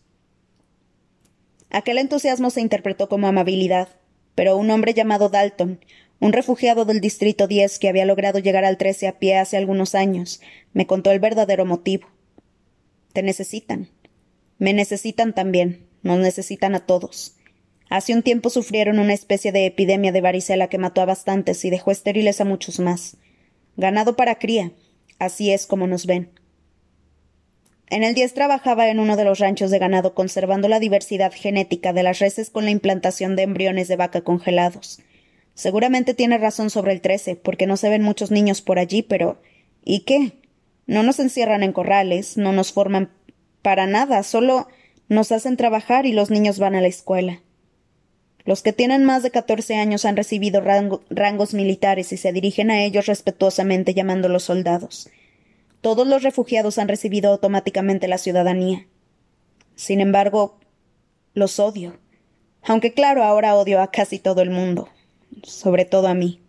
Aquel 1.70 1.98
entusiasmo 1.98 2.50
se 2.50 2.62
interpretó 2.62 3.10
como 3.10 3.28
amabilidad, 3.28 3.90
pero 4.36 4.56
un 4.56 4.70
hombre 4.70 4.94
llamado 4.94 5.30
Dalton, 5.30 5.80
un 6.20 6.34
refugiado 6.34 6.86
del 6.86 7.02
Distrito 7.02 7.48
10 7.48 7.80
que 7.80 7.90
había 7.90 8.06
logrado 8.06 8.40
llegar 8.40 8.64
al 8.66 8.78
13 8.78 9.08
a 9.08 9.20
pie 9.20 9.38
hace 9.38 9.58
algunos 9.58 9.94
años, 9.94 10.42
me 10.74 10.88
contó 10.88 11.12
el 11.12 11.20
verdadero 11.20 11.66
motivo. 11.66 12.08
Te 13.14 13.24
necesitan. 13.24 13.90
Me 14.60 14.74
necesitan 14.74 15.34
también. 15.34 15.88
Nos 16.04 16.20
necesitan 16.20 16.76
a 16.76 16.86
todos. 16.86 17.36
Hace 17.90 18.14
un 18.14 18.22
tiempo 18.22 18.50
sufrieron 18.50 19.00
una 19.00 19.14
especie 19.14 19.52
de 19.52 19.66
epidemia 19.66 20.12
de 20.12 20.22
varicela 20.22 20.68
que 20.68 20.78
mató 20.78 21.02
a 21.02 21.06
bastantes 21.06 21.64
y 21.64 21.70
dejó 21.70 21.92
estériles 21.92 22.42
a 22.42 22.46
muchos 22.46 22.80
más. 22.80 23.18
Ganado 23.78 24.16
para 24.16 24.40
cría. 24.40 24.72
Así 25.20 25.52
es 25.52 25.66
como 25.66 25.88
nos 25.88 26.06
ven. 26.06 26.30
En 27.90 28.04
el 28.04 28.14
10 28.14 28.34
trabajaba 28.34 28.90
en 28.90 29.00
uno 29.00 29.16
de 29.16 29.24
los 29.24 29.40
ranchos 29.40 29.72
de 29.72 29.80
ganado 29.80 30.14
conservando 30.14 30.68
la 30.68 30.80
diversidad 30.80 31.32
genética 31.34 31.94
de 31.94 32.04
las 32.04 32.20
reses 32.20 32.50
con 32.50 32.66
la 32.66 32.72
implantación 32.72 33.38
de 33.38 33.44
embriones 33.44 33.88
de 33.88 33.96
vaca 33.96 34.22
congelados. 34.22 35.00
Seguramente 35.54 36.14
tiene 36.14 36.38
razón 36.38 36.70
sobre 36.70 36.92
el 36.92 37.02
13, 37.02 37.38
porque 37.38 37.66
no 37.66 37.78
se 37.78 37.90
ven 37.90 38.04
muchos 38.04 38.30
niños 38.30 38.62
por 38.62 38.78
allí, 38.78 39.04
pero 39.04 39.42
¿y 39.86 40.02
qué? 40.02 40.34
No 40.86 41.02
nos 41.02 41.20
encierran 41.20 41.64
en 41.64 41.72
corrales, 41.72 42.38
no 42.38 42.52
nos 42.52 42.74
forman 42.74 43.10
para 43.68 43.86
nada, 43.86 44.24
solo 44.24 44.70
nos 45.10 45.34
hacen 45.34 45.58
trabajar 45.58 46.06
y 46.06 46.14
los 46.14 46.30
niños 46.30 46.58
van 46.58 46.76
a 46.76 46.82
la 46.82 46.88
escuela. 46.88 47.42
Los 48.46 48.62
que 48.62 48.72
tienen 48.72 49.04
más 49.04 49.24
de 49.24 49.32
catorce 49.32 49.76
años 49.76 50.06
han 50.06 50.16
recibido 50.16 50.62
rangos 50.62 51.54
militares 51.54 52.14
y 52.14 52.18
se 52.18 52.32
dirigen 52.32 52.72
a 52.72 52.82
ellos 52.86 53.08
respetuosamente 53.08 53.94
llamándolos 53.94 54.44
soldados 54.44 55.10
todos 55.82 56.08
los 56.08 56.24
refugiados 56.24 56.80
han 56.80 56.88
recibido 56.88 57.32
automáticamente 57.32 58.08
la 58.08 58.18
ciudadanía. 58.18 58.88
Sin 59.76 60.02
embargo, 60.02 60.60
los 61.34 61.60
odio. 61.60 61.98
Aunque 62.64 62.94
claro, 62.94 63.24
ahora 63.24 63.56
odio 63.56 63.82
a 63.82 63.92
casi 63.92 64.20
todo 64.20 64.42
el 64.42 64.50
mundo, 64.50 64.90
sobre 65.44 65.86
todo 65.86 66.08
a 66.08 66.14
mí. 66.14 66.42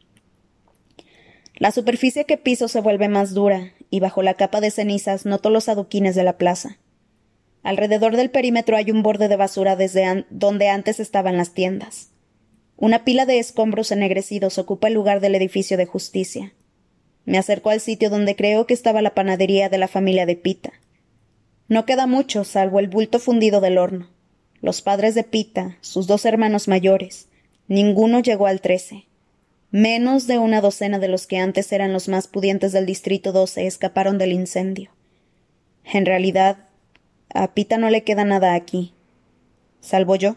La 1.55 1.71
superficie 1.71 2.25
que 2.25 2.37
piso 2.37 2.69
se 2.69 2.81
vuelve 2.81 3.09
más 3.09 3.35
dura, 3.35 3.75
y 3.91 4.01
bajo 4.01 4.23
la 4.23 4.35
capa 4.35 4.61
de 4.61 4.71
cenizas 4.71 5.25
noto 5.25 5.51
los 5.51 5.69
adoquines 5.69 6.15
de 6.15 6.25
la 6.25 6.37
plaza. 6.37 6.79
Alrededor 7.69 8.17
del 8.17 8.31
perímetro 8.31 8.79
hay 8.79 8.91
un 8.91 9.03
borde 9.03 9.29
de 9.29 9.37
basura 9.37 9.77
desde 9.77 10.25
donde 10.31 10.69
antes 10.71 11.01
estaban 11.01 11.37
las 11.37 11.53
tiendas. 11.53 12.09
Una 12.79 13.05
pila 13.05 13.27
de 13.27 13.39
escombros 13.39 13.93
ennegrecidos 13.93 14.57
ocupa 14.57 14.89
el 14.89 14.95
lugar 14.95 15.21
del 15.21 15.35
edificio 15.35 15.77
de 15.77 15.85
justicia. 15.85 16.55
Me 17.27 17.37
acerco 17.37 17.69
al 17.69 17.81
sitio 17.81 18.09
donde 18.09 18.37
creo 18.37 18.67
que 18.67 18.73
estaba 18.73 19.03
la 19.03 19.15
panadería 19.15 19.69
de 19.69 19.77
la 19.77 19.87
familia 19.87 20.25
de 20.25 20.35
Pita. 20.35 20.73
No 21.69 21.85
queda 21.85 22.07
mucho, 22.07 22.43
salvo 22.45 22.79
el 22.81 22.89
bulto 22.89 23.19
fundido 23.19 23.61
del 23.61 23.77
horno. 23.77 24.09
Los 24.63 24.81
padres 24.81 25.15
de 25.15 25.25
Pita, 25.25 25.77
sus 25.83 26.07
dos 26.07 26.25
hermanos 26.25 26.69
mayores, 26.69 27.29
ninguno 27.67 28.21
llegó 28.21 28.47
al 28.47 28.63
trece. 28.63 29.09
Menos 29.71 30.27
de 30.27 30.39
una 30.39 30.63
docena 30.63 30.99
de 30.99 31.09
los 31.09 31.27
que 31.27 31.37
antes 31.37 31.71
eran 31.71 31.93
los 31.93 32.09
más 32.09 32.29
pudientes 32.29 32.73
del 32.73 32.87
Distrito 32.87 33.33
12 33.33 33.67
escaparon 33.67 34.17
del 34.17 34.33
incendio. 34.33 34.91
En 35.85 36.07
realidad, 36.07 36.68
a 37.35 37.55
Pita 37.55 37.79
no 37.79 37.91
le 37.91 38.05
queda 38.05 38.25
nada 38.25 38.55
aquí. 38.55 38.95
Salvo 39.81 40.17
yo. 40.17 40.37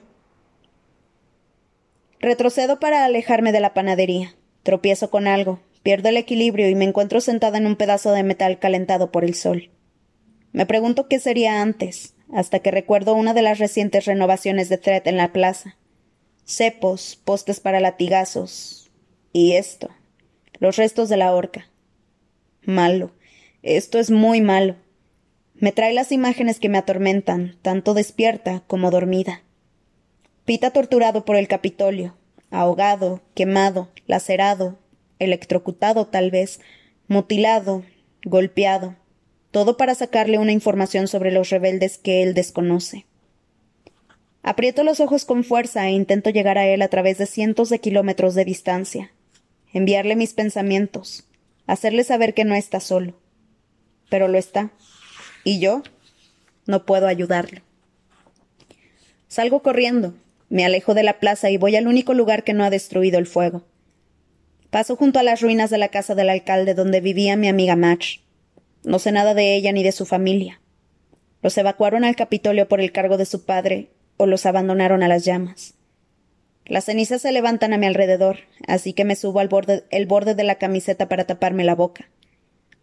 Retrocedo 2.20 2.80
para 2.80 3.06
alejarme 3.06 3.52
de 3.52 3.60
la 3.60 3.74
panadería. 3.74 4.36
Tropiezo 4.64 5.10
con 5.10 5.28
algo, 5.28 5.60
pierdo 5.82 6.10
el 6.10 6.18
equilibrio 6.18 6.70
y 6.70 6.76
me 6.76 6.86
encuentro 6.86 7.20
sentada 7.22 7.58
en 7.58 7.66
un 7.66 7.76
pedazo 7.76 8.12
de 8.12 8.24
metal 8.24 8.60
calentado 8.60 9.12
por 9.12 9.24
el 9.24 9.34
sol. 9.34 9.72
Me 10.52 10.66
pregunto 10.66 11.08
qué 11.08 11.20
sería 11.20 11.62
antes, 11.62 12.14
hasta 12.32 12.60
que 12.60 12.72
recuerdo 12.72 13.14
una 13.14 13.34
de 13.34 13.42
las 13.42 13.58
recientes 13.58 14.06
renovaciones 14.06 14.70
de 14.70 14.78
Thread 14.78 15.08
en 15.08 15.18
la 15.18 15.34
plaza. 15.34 15.78
Cepos, 16.46 17.20
postes 17.24 17.60
para 17.60 17.80
latigazos. 17.80 18.92
Y 19.34 19.54
esto. 19.54 19.90
Los 20.60 20.76
restos 20.76 21.10
de 21.10 21.18
la 21.18 21.34
horca. 21.34 21.70
Malo. 22.64 23.12
Esto 23.64 23.98
es 23.98 24.12
muy 24.12 24.42
malo. 24.42 24.76
Me 25.62 25.72
trae 25.72 25.94
las 25.94 26.12
imágenes 26.12 26.60
que 26.60 26.70
me 26.70 26.80
atormentan, 26.80 27.56
tanto 27.62 27.94
despierta 27.94 28.64
como 28.66 28.90
dormida. 28.90 29.44
Pita 30.44 30.72
torturado 30.72 31.24
por 31.24 31.36
el 31.36 31.48
Capitolio, 31.48 32.16
ahogado, 32.50 33.22
quemado, 33.36 33.92
lacerado, 34.08 34.80
electrocutado 35.20 36.08
tal 36.08 36.32
vez, 36.32 36.62
mutilado, 37.08 37.84
golpeado, 38.26 38.96
todo 39.52 39.78
para 39.78 39.94
sacarle 39.94 40.40
una 40.40 40.52
información 40.52 41.08
sobre 41.08 41.30
los 41.30 41.52
rebeldes 41.52 42.00
que 42.00 42.24
él 42.24 42.34
desconoce. 42.34 43.06
Aprieto 44.42 44.84
los 44.84 45.00
ojos 45.00 45.26
con 45.26 45.44
fuerza 45.44 45.88
e 45.88 45.92
intento 45.92 46.32
llegar 46.32 46.58
a 46.58 46.66
él 46.66 46.82
a 46.82 46.88
través 46.88 47.20
de 47.20 47.28
cientos 47.28 47.70
de 47.70 47.78
kilómetros 47.78 48.34
de 48.34 48.46
distancia, 48.46 49.12
enviarle 49.74 50.16
mis 50.16 50.34
pensamientos, 50.34 51.28
hacerle 51.68 52.04
saber 52.04 52.34
que 52.34 52.46
no 52.46 52.56
está 52.56 52.80
solo. 52.80 53.14
Pero 54.10 54.28
lo 54.28 54.40
está. 54.40 54.72
Y 55.44 55.60
yo 55.60 55.84
no 56.66 56.86
puedo 56.86 57.08
ayudarlo. 57.08 57.62
Salgo 59.28 59.62
corriendo, 59.62 60.14
me 60.50 60.66
alejo 60.66 60.94
de 60.94 61.04
la 61.04 61.20
plaza 61.20 61.50
y 61.50 61.58
voy 61.58 61.76
al 61.76 61.88
único 61.88 62.14
lugar 62.14 62.44
que 62.44 62.54
no 62.54 62.64
ha 62.64 62.70
destruido 62.70 63.18
el 63.18 63.26
fuego. 63.26 63.64
Paso 64.70 64.96
junto 64.96 65.20
a 65.20 65.24
las 65.24 65.42
ruinas 65.42 65.70
de 65.70 65.78
la 65.78 65.90
casa 65.90 66.16
del 66.16 66.30
alcalde 66.30 66.74
donde 66.74 67.02
vivía 67.02 67.36
mi 67.36 67.48
amiga 67.48 67.76
Match. 67.76 68.20
No 68.84 69.00
sé 69.00 69.12
nada 69.12 69.34
de 69.34 69.56
ella 69.56 69.72
ni 69.72 69.84
de 69.84 69.92
su 69.92 70.06
familia. 70.06 70.62
Los 71.42 71.58
evacuaron 71.58 72.04
al 72.04 72.16
Capitolio 72.16 72.68
por 72.68 72.82
el 72.82 72.92
cargo 72.92 73.18
de 73.18 73.26
su 73.26 73.46
padre 73.46 73.90
o 74.18 74.28
los 74.28 74.46
abandonaron 74.46 75.02
a 75.02 75.08
las 75.08 75.26
llamas. 75.26 75.74
Las 76.66 76.86
cenizas 76.86 77.22
se 77.22 77.32
levantan 77.32 77.74
a 77.74 77.78
mi 77.78 77.88
alrededor, 77.88 78.40
así 78.68 78.94
que 78.94 79.04
me 79.04 79.16
subo 79.16 79.40
al 79.40 79.48
borde, 79.48 79.84
el 79.90 80.06
borde 80.06 80.36
de 80.36 80.44
la 80.44 80.56
camiseta 80.56 81.10
para 81.10 81.26
taparme 81.26 81.64
la 81.64 81.76
boca. 81.76 82.10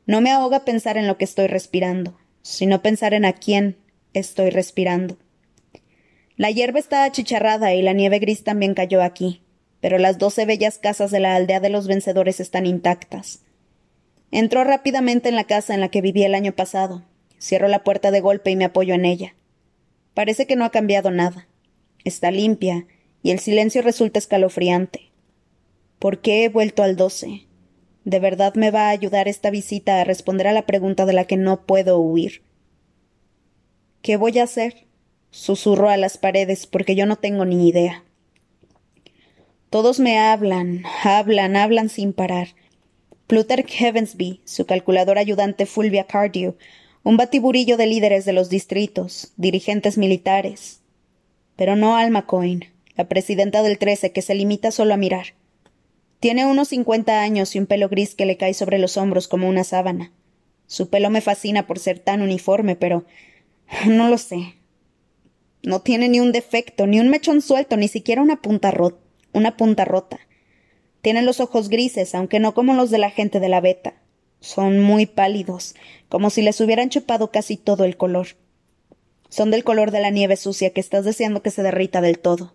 No 0.07 0.21
me 0.21 0.31
ahoga 0.31 0.65
pensar 0.65 0.97
en 0.97 1.07
lo 1.07 1.17
que 1.17 1.25
estoy 1.25 1.47
respirando 1.47 2.19
sino 2.49 2.81
pensar 2.81 3.13
en 3.13 3.27
a 3.27 3.35
quién 3.35 3.77
estoy 4.15 4.49
respirando. 4.49 5.19
La 6.37 6.51
hierba 6.51 6.79
está 6.79 7.05
achicharrada 7.05 7.75
y 7.75 7.83
la 7.83 7.93
nieve 7.93 8.19
gris 8.21 8.43
también 8.43 8.73
cayó 8.73 9.03
aquí, 9.03 9.43
pero 9.81 9.99
las 9.99 10.19
doce 10.19 10.47
bellas 10.47 10.79
casas 10.79 11.11
de 11.11 11.21
la 11.21 11.35
aldea 11.35 11.61
de 11.61 11.69
los 11.69 11.87
vencedores 11.87 12.41
están 12.41 12.65
intactas. 12.65 13.43
Entro 14.31 14.65
rápidamente 14.65 15.29
en 15.29 15.37
la 15.37 15.45
casa 15.45 15.75
en 15.75 15.81
la 15.81 15.91
que 15.91 16.01
viví 16.01 16.23
el 16.23 16.35
año 16.35 16.53
pasado. 16.53 17.05
Cierro 17.39 17.69
la 17.69 17.85
puerta 17.85 18.11
de 18.11 18.21
golpe 18.21 18.51
y 18.51 18.57
me 18.57 18.65
apoyo 18.65 18.95
en 18.95 19.05
ella. 19.05 19.35
Parece 20.15 20.47
que 20.47 20.57
no 20.57 20.65
ha 20.65 20.71
cambiado 20.71 21.11
nada. 21.11 21.49
Está 22.05 22.31
limpia, 22.31 22.87
y 23.23 23.31
el 23.31 23.41
silencio 23.41 23.83
resulta 23.83 24.19
escalofriante. 24.19 25.11
¿Por 25.99 26.21
qué 26.21 26.45
he 26.45 26.49
vuelto 26.49 26.83
al 26.83 26.97
doce? 26.97 27.48
¿De 28.09 28.21
verdad 28.21 28.55
me 28.55 28.71
va 28.71 28.87
a 28.87 28.89
ayudar 28.89 29.29
esta 29.29 29.51
visita 29.51 30.01
a 30.01 30.05
responder 30.05 30.47
a 30.47 30.55
la 30.55 30.65
pregunta 30.65 31.05
de 31.05 31.13
la 31.13 31.27
que 31.27 31.37
no 31.37 31.67
puedo 31.67 31.99
huir? 31.99 32.41
¿Qué 34.01 34.17
voy 34.17 34.39
a 34.39 34.45
hacer? 34.45 34.87
Susurro 35.31 35.91
a 35.91 35.99
las 35.99 36.17
paredes 36.17 36.67
porque 36.67 36.95
yo 36.95 37.05
no 37.05 37.17
tengo 37.17 37.45
ni 37.45 37.69
idea. 37.69 38.05
Todos 39.69 40.01
me 40.01 40.19
hablan, 40.19 40.85
hablan, 41.05 41.55
hablan 41.55 41.91
sin 41.91 42.15
parar. 42.15 42.49
Plutarch 43.27 43.69
Heavensby, 43.69 44.41
su 44.47 44.65
calculador 44.65 45.19
ayudante 45.19 45.67
Fulvia 45.67 46.05
Cardew, 46.05 46.57
un 47.03 47.19
batiburillo 47.19 47.77
de 47.77 47.89
líderes 47.89 48.25
de 48.25 48.33
los 48.33 48.49
distritos, 48.49 49.35
dirigentes 49.37 49.99
militares. 49.99 50.81
Pero 51.57 51.77
no 51.77 51.99
Alma 51.99 52.25
Coyne, 52.25 52.73
la 52.97 53.07
presidenta 53.07 53.63
del 53.63 53.77
Trece, 53.77 54.13
que 54.13 54.23
se 54.23 54.35
limita 54.35 54.71
solo 54.71 54.95
a 54.95 54.97
mirar. 54.97 55.35
Tiene 56.21 56.47
unos 56.47 56.69
cincuenta 56.69 57.23
años 57.23 57.55
y 57.55 57.61
un 57.61 57.67
pelo 57.67 57.89
gris 57.89 58.15
que 58.15 58.27
le 58.27 58.37
cae 58.37 58.55
sobre 58.55 58.79
los 58.79 58.97
hombros 58.97 59.29
como 59.29 59.49
una 59.49 59.63
sábana. 59.63 60.13
Su 60.67 60.91
pelo 60.91 61.11
me 61.11 61.21
fascina 61.21 61.67
por 61.67 61.79
ser 61.79 62.01
tan 62.01 62.23
uniforme, 62.23 62.75
pero 62.75 63.05
no 63.87 64.09
lo 64.09 64.19
sé. 64.19 64.57
No 65.63 65.81
tiene 65.81 66.09
ni 66.09 66.21
un 66.21 66.33
defecto, 66.33 66.87
ni 66.87 67.01
un 67.01 67.09
mechón 67.09 67.41
suelto, 67.41 67.77
ni 67.77 67.89
siquiera 67.89 68.23
una 68.23 68.43
punta, 68.43 68.73
una 69.33 69.57
punta 69.57 69.85
rota. 69.85 70.19
Tiene 71.03 71.23
los 71.23 71.41
ojos 71.41 71.69
grises, 71.69 72.15
aunque 72.15 72.41
no 72.41 72.53
como 72.53 72.75
los 72.75 72.91
de 72.91 72.99
la 72.99 73.11
gente 73.11 73.41
de 73.41 73.49
la 73.49 73.61
beta. 73.61 73.95
Son 74.41 74.81
muy 74.81 75.07
pálidos, 75.07 75.75
como 76.09 76.31
si 76.31 76.43
les 76.43 76.61
hubieran 76.61 76.91
chupado 76.91 77.31
casi 77.31 77.57
todo 77.57 77.85
el 77.85 77.97
color. 77.97 78.29
Son 79.29 79.51
del 79.51 79.65
color 79.65 79.91
de 79.91 80.01
la 80.01 80.11
nieve 80.11 80.37
sucia 80.37 80.73
que 80.73 80.81
estás 80.81 81.05
deseando 81.05 81.43
que 81.43 81.51
se 81.51 81.63
derrita 81.63 82.01
del 82.01 82.19
todo. 82.19 82.55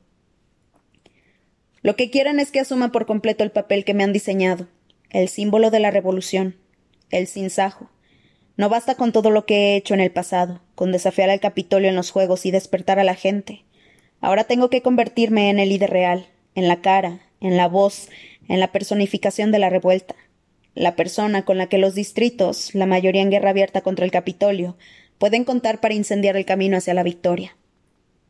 Lo 1.83 1.97
que 1.97 2.09
quieren 2.09 2.39
es 2.39 2.49
que 2.49 2.61
asuma 2.61 2.93
por 2.93 3.05
completo 3.05 3.43
el 3.43 3.51
papel 3.51 3.83
que 3.83 3.93
me 3.93 4.05
han 4.05 4.13
diseñado, 4.13 4.67
el 5.09 5.27
símbolo 5.27 5.69
de 5.69 5.81
la 5.81 5.91
revolución, 5.91 6.55
el 7.11 7.27
sinsajo. 7.27 7.89
No 8.55 8.69
basta 8.69 8.95
con 8.95 9.11
todo 9.11 9.31
lo 9.31 9.45
que 9.45 9.55
he 9.55 9.75
hecho 9.75 9.93
en 9.93 9.99
el 9.99 10.09
pasado, 10.09 10.61
con 10.75 10.93
desafiar 10.93 11.29
al 11.29 11.41
Capitolio 11.41 11.89
en 11.89 11.95
los 11.95 12.09
juegos 12.09 12.45
y 12.45 12.51
despertar 12.51 12.99
a 12.99 13.03
la 13.03 13.15
gente. 13.15 13.65
Ahora 14.21 14.45
tengo 14.45 14.69
que 14.69 14.81
convertirme 14.81 15.49
en 15.49 15.59
el 15.59 15.67
líder 15.69 15.89
real, 15.89 16.27
en 16.55 16.69
la 16.69 16.79
cara, 16.79 17.19
en 17.41 17.57
la 17.57 17.67
voz, 17.67 18.07
en 18.47 18.61
la 18.61 18.71
personificación 18.71 19.51
de 19.51 19.59
la 19.59 19.69
revuelta, 19.69 20.15
la 20.75 20.95
persona 20.95 21.43
con 21.43 21.57
la 21.57 21.67
que 21.67 21.77
los 21.77 21.95
distritos, 21.95 22.73
la 22.73 22.85
mayoría 22.85 23.21
en 23.21 23.29
guerra 23.29 23.49
abierta 23.49 23.81
contra 23.81 24.05
el 24.05 24.11
Capitolio, 24.11 24.77
pueden 25.17 25.43
contar 25.43 25.81
para 25.81 25.95
incendiar 25.95 26.37
el 26.37 26.45
camino 26.45 26.77
hacia 26.77 26.93
la 26.93 27.03
victoria. 27.03 27.57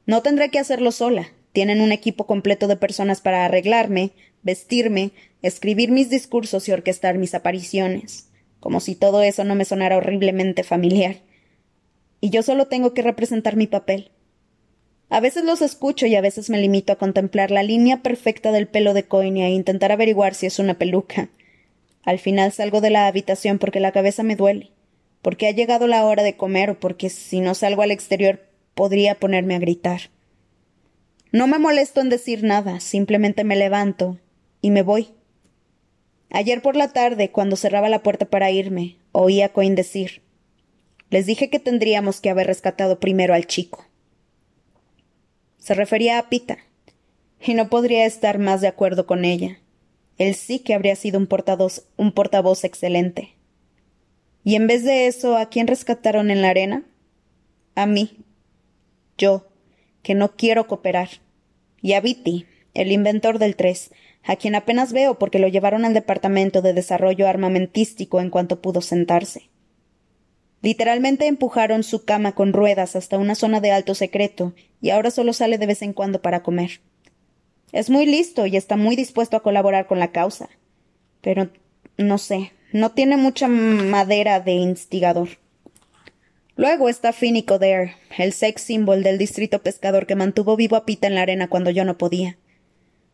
No 0.07 0.23
tendré 0.23 0.49
que 0.49 0.57
hacerlo 0.57 0.91
sola, 0.91 1.29
tienen 1.53 1.81
un 1.81 1.91
equipo 1.91 2.25
completo 2.25 2.67
de 2.67 2.75
personas 2.75 3.21
para 3.21 3.45
arreglarme, 3.45 4.11
vestirme, 4.41 5.11
escribir 5.41 5.91
mis 5.91 6.09
discursos 6.09 6.67
y 6.67 6.71
orquestar 6.71 7.17
mis 7.17 7.35
apariciones, 7.35 8.29
como 8.59 8.79
si 8.79 8.95
todo 8.95 9.21
eso 9.21 9.43
no 9.43 9.55
me 9.55 9.65
sonara 9.65 9.97
horriblemente 9.97 10.63
familiar. 10.63 11.17
Y 12.19 12.31
yo 12.31 12.43
solo 12.43 12.67
tengo 12.67 12.93
que 12.93 13.01
representar 13.03 13.55
mi 13.55 13.67
papel. 13.67 14.11
A 15.09 15.19
veces 15.19 15.43
los 15.43 15.61
escucho 15.61 16.07
y 16.07 16.15
a 16.15 16.21
veces 16.21 16.49
me 16.49 16.59
limito 16.59 16.91
a 16.91 16.97
contemplar 16.97 17.51
la 17.51 17.61
línea 17.61 18.01
perfecta 18.01 18.51
del 18.51 18.67
pelo 18.67 18.93
de 18.93 19.03
Coinia 19.03 19.47
e 19.47 19.51
intentar 19.51 19.91
averiguar 19.91 20.33
si 20.33 20.47
es 20.47 20.57
una 20.57 20.73
peluca. 20.79 21.29
Al 22.03 22.17
final 22.17 22.51
salgo 22.51 22.81
de 22.81 22.89
la 22.89 23.07
habitación 23.07 23.59
porque 23.59 23.79
la 23.79 23.91
cabeza 23.91 24.23
me 24.23 24.35
duele, 24.35 24.71
porque 25.21 25.47
ha 25.47 25.51
llegado 25.51 25.85
la 25.87 26.03
hora 26.05 26.23
de 26.23 26.35
comer 26.35 26.71
o 26.71 26.79
porque 26.79 27.09
si 27.09 27.41
no 27.41 27.53
salgo 27.53 27.83
al 27.83 27.91
exterior 27.91 28.41
podría 28.73 29.15
ponerme 29.15 29.55
a 29.55 29.59
gritar. 29.59 30.01
No 31.33 31.47
me 31.47 31.57
molesto 31.57 31.99
en 31.99 32.09
decir 32.09 32.43
nada, 32.43 32.79
simplemente 32.79 33.43
me 33.43 33.55
levanto 33.55 34.19
y 34.61 34.69
me 34.69 34.83
voy. 34.83 35.09
Ayer 36.29 36.61
por 36.61 36.75
la 36.75 36.93
tarde, 36.93 37.31
cuando 37.31 37.55
cerraba 37.55 37.89
la 37.89 38.03
puerta 38.03 38.25
para 38.25 38.51
irme, 38.51 38.97
oí 39.11 39.41
a 39.41 39.51
Coin 39.51 39.73
decir 39.73 40.21
Les 41.09 41.25
dije 41.25 41.49
que 41.49 41.57
tendríamos 41.57 42.21
que 42.21 42.29
haber 42.29 42.45
rescatado 42.45 42.99
primero 42.99 43.33
al 43.33 43.47
chico. 43.47 43.87
Se 45.57 45.73
refería 45.73 46.19
a 46.19 46.29
Pita, 46.29 46.59
y 47.41 47.55
no 47.55 47.67
podría 47.67 48.05
estar 48.05 48.37
más 48.37 48.61
de 48.61 48.67
acuerdo 48.67 49.07
con 49.07 49.25
ella. 49.25 49.59
Él 50.19 50.35
sí 50.35 50.59
que 50.59 50.75
habría 50.75 50.95
sido 50.95 51.17
un 51.17 51.25
portavoz, 51.25 51.87
un 51.97 52.11
portavoz 52.11 52.63
excelente. 52.63 53.35
Y 54.43 54.55
en 54.55 54.67
vez 54.67 54.83
de 54.83 55.07
eso, 55.07 55.35
¿a 55.35 55.47
quién 55.47 55.65
rescataron 55.65 56.29
en 56.29 56.43
la 56.43 56.49
arena? 56.49 56.83
A 57.73 57.87
mí. 57.87 58.19
Yo, 59.17 59.47
que 60.03 60.13
no 60.13 60.35
quiero 60.35 60.67
cooperar 60.67 61.09
y 61.83 61.93
a 61.93 62.01
Viti, 62.01 62.47
el 62.73 62.91
inventor 62.91 63.37
del 63.37 63.55
3, 63.55 63.91
a 64.23 64.37
quien 64.37 64.55
apenas 64.55 64.93
veo 64.93 65.19
porque 65.19 65.37
lo 65.37 65.49
llevaron 65.49 65.85
al 65.85 65.93
Departamento 65.93 66.61
de 66.61 66.73
Desarrollo 66.73 67.27
Armamentístico 67.27 68.21
en 68.21 68.29
cuanto 68.29 68.61
pudo 68.61 68.81
sentarse. 68.81 69.49
Literalmente 70.61 71.27
empujaron 71.27 71.83
su 71.83 72.05
cama 72.05 72.31
con 72.31 72.53
ruedas 72.53 72.95
hasta 72.95 73.17
una 73.17 73.35
zona 73.35 73.59
de 73.59 73.71
alto 73.71 73.95
secreto 73.95 74.53
y 74.81 74.91
ahora 74.91 75.11
solo 75.11 75.33
sale 75.33 75.57
de 75.57 75.65
vez 75.65 75.81
en 75.81 75.91
cuando 75.91 76.21
para 76.21 76.41
comer. 76.41 76.79
Es 77.73 77.89
muy 77.89 78.05
listo 78.05 78.45
y 78.45 78.55
está 78.55 78.77
muy 78.77 78.95
dispuesto 78.95 79.35
a 79.35 79.43
colaborar 79.43 79.87
con 79.87 79.99
la 79.99 80.11
causa. 80.11 80.47
Pero 81.19 81.49
no 81.97 82.17
sé, 82.17 82.53
no 82.71 82.91
tiene 82.91 83.17
mucha 83.17 83.49
madera 83.49 84.39
de 84.39 84.53
instigador. 84.53 85.42
Luego 86.55 86.89
está 86.89 87.13
Finnick 87.13 87.49
O'Dare, 87.51 87.95
el 88.17 88.33
sex 88.33 88.61
symbol 88.61 89.03
del 89.03 89.17
distrito 89.17 89.63
pescador 89.63 90.05
que 90.05 90.15
mantuvo 90.15 90.55
vivo 90.55 90.75
a 90.75 90.85
Pita 90.85 91.07
en 91.07 91.15
la 91.15 91.23
arena 91.23 91.47
cuando 91.47 91.71
yo 91.71 91.83
no 91.85 91.97
podía. 91.97 92.37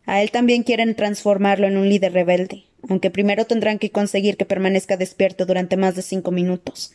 A 0.06 0.22
él 0.22 0.32
también 0.32 0.64
quieren 0.64 0.96
transformarlo 0.96 1.68
en 1.68 1.78
un 1.78 1.88
líder 1.88 2.14
rebelde, 2.14 2.66
aunque 2.88 3.12
primero 3.12 3.46
tendrán 3.46 3.80
que 3.80 3.92
conseguir 3.92 4.38
que 4.38 4.46
permanezca 4.46 4.98
despierto 4.98 5.46
durante 5.46 5.78
más 5.78 5.96
de 5.96 6.02
cinco 6.02 6.32
minutos, 6.32 6.94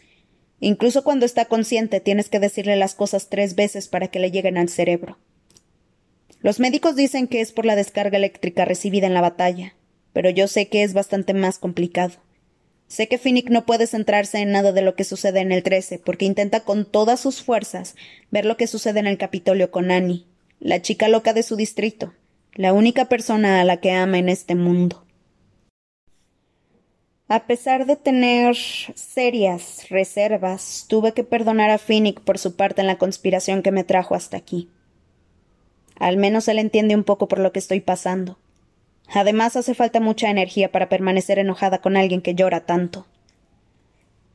Incluso 0.60 1.04
cuando 1.04 1.26
está 1.26 1.44
consciente 1.44 2.00
tienes 2.00 2.30
que 2.30 2.40
decirle 2.40 2.76
las 2.76 2.94
cosas 2.94 3.28
tres 3.28 3.54
veces 3.54 3.88
para 3.88 4.08
que 4.08 4.18
le 4.18 4.30
lleguen 4.30 4.56
al 4.56 4.70
cerebro. 4.70 5.18
Los 6.40 6.60
médicos 6.60 6.96
dicen 6.96 7.26
que 7.26 7.42
es 7.42 7.52
por 7.52 7.66
la 7.66 7.76
descarga 7.76 8.16
eléctrica 8.16 8.64
recibida 8.64 9.06
en 9.06 9.12
la 9.12 9.20
batalla, 9.20 9.74
pero 10.12 10.30
yo 10.30 10.48
sé 10.48 10.68
que 10.68 10.82
es 10.82 10.94
bastante 10.94 11.34
más 11.34 11.58
complicado. 11.58 12.14
Sé 12.86 13.08
que 13.08 13.18
Finnick 13.18 13.50
no 13.50 13.66
puede 13.66 13.86
centrarse 13.86 14.38
en 14.38 14.52
nada 14.52 14.72
de 14.72 14.82
lo 14.82 14.94
que 14.94 15.04
sucede 15.04 15.40
en 15.40 15.52
el 15.52 15.62
13, 15.62 15.98
porque 15.98 16.26
intenta 16.26 16.60
con 16.60 16.84
todas 16.84 17.20
sus 17.20 17.42
fuerzas 17.42 17.96
ver 18.30 18.44
lo 18.44 18.56
que 18.56 18.66
sucede 18.66 19.00
en 19.00 19.06
el 19.06 19.18
Capitolio 19.18 19.70
con 19.70 19.90
Annie, 19.90 20.26
la 20.60 20.82
chica 20.82 21.08
loca 21.08 21.32
de 21.32 21.42
su 21.42 21.56
distrito, 21.56 22.14
la 22.54 22.72
única 22.72 23.06
persona 23.06 23.60
a 23.60 23.64
la 23.64 23.78
que 23.78 23.90
ama 23.90 24.18
en 24.18 24.28
este 24.28 24.54
mundo. 24.54 25.04
A 27.26 27.46
pesar 27.46 27.86
de 27.86 27.96
tener 27.96 28.54
serias 28.54 29.88
reservas, 29.88 30.84
tuve 30.88 31.12
que 31.12 31.24
perdonar 31.24 31.70
a 31.70 31.78
Finnick 31.78 32.20
por 32.20 32.38
su 32.38 32.54
parte 32.54 32.82
en 32.82 32.86
la 32.86 32.98
conspiración 32.98 33.62
que 33.62 33.72
me 33.72 33.82
trajo 33.82 34.14
hasta 34.14 34.36
aquí. 34.36 34.68
Al 35.96 36.18
menos 36.18 36.48
él 36.48 36.58
entiende 36.58 36.94
un 36.94 37.04
poco 37.04 37.26
por 37.26 37.38
lo 37.38 37.50
que 37.50 37.60
estoy 37.60 37.80
pasando. 37.80 38.38
Además, 39.08 39.56
hace 39.56 39.75
falta 39.75 40.00
mucha 40.00 40.30
energía 40.30 40.73
para 40.73 40.88
permanecer 40.88 41.38
enojada 41.38 41.78
con 41.78 41.96
alguien 41.96 42.23
que 42.23 42.34
llora 42.34 42.66
tanto. 42.66 43.06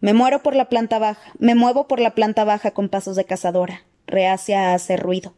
Me 0.02 0.14
muero 0.14 0.42
por 0.44 0.56
la 0.56 0.70
planta 0.70 1.00
baja, 1.00 1.34
me 1.40 1.56
muevo 1.56 1.88
por 1.88 2.00
la 2.00 2.16
planta 2.16 2.46
baja 2.46 2.72
con 2.72 2.88
pasos 2.88 3.16
de 3.16 3.26
cazadora, 3.26 3.84
reacia 4.08 4.70
a 4.70 4.74
hacer 4.74 5.02
ruido. 5.02 5.34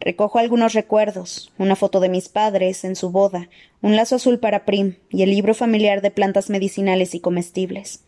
Recojo 0.00 0.38
algunos 0.38 0.72
recuerdos, 0.72 1.52
una 1.58 1.76
foto 1.76 2.00
de 2.00 2.08
mis 2.08 2.28
padres 2.28 2.84
en 2.84 2.96
su 2.96 3.10
boda, 3.10 3.48
un 3.80 3.96
lazo 3.96 4.16
azul 4.16 4.38
para 4.38 4.64
Prim 4.64 4.96
y 5.10 5.22
el 5.22 5.30
libro 5.30 5.54
familiar 5.54 6.00
de 6.00 6.10
plantas 6.10 6.50
medicinales 6.50 7.14
y 7.14 7.20
comestibles. 7.20 8.04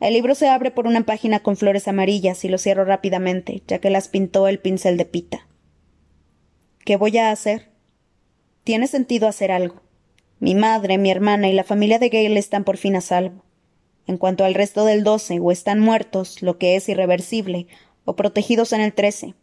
El 0.00 0.14
libro 0.14 0.34
se 0.34 0.48
abre 0.48 0.70
por 0.70 0.86
una 0.86 1.02
página 1.02 1.40
con 1.40 1.56
flores 1.56 1.86
amarillas 1.86 2.44
y 2.44 2.48
lo 2.48 2.58
cierro 2.58 2.84
rápidamente, 2.84 3.62
ya 3.66 3.80
que 3.80 3.90
las 3.90 4.08
pintó 4.08 4.48
el 4.48 4.58
pincel 4.58 4.96
de 4.96 5.04
pita. 5.04 5.46
¿Qué 6.84 6.96
voy 6.96 7.18
a 7.18 7.30
hacer? 7.30 7.69
Tiene 8.70 8.86
sentido 8.86 9.26
hacer 9.26 9.50
algo. 9.50 9.82
Mi 10.38 10.54
madre, 10.54 10.96
mi 10.96 11.10
hermana 11.10 11.48
y 11.48 11.52
la 11.52 11.64
familia 11.64 11.98
de 11.98 12.08
Gale 12.08 12.38
están 12.38 12.62
por 12.62 12.76
fin 12.76 12.94
a 12.94 13.00
salvo. 13.00 13.42
En 14.06 14.16
cuanto 14.16 14.44
al 14.44 14.54
resto 14.54 14.84
del 14.84 15.02
doce, 15.02 15.40
o 15.40 15.50
están 15.50 15.80
muertos, 15.80 16.40
lo 16.40 16.56
que 16.56 16.76
es 16.76 16.88
irreversible, 16.88 17.66
o 18.04 18.14
protegidos 18.14 18.72
en 18.72 18.80
el 18.80 18.92
trece, 18.92 19.34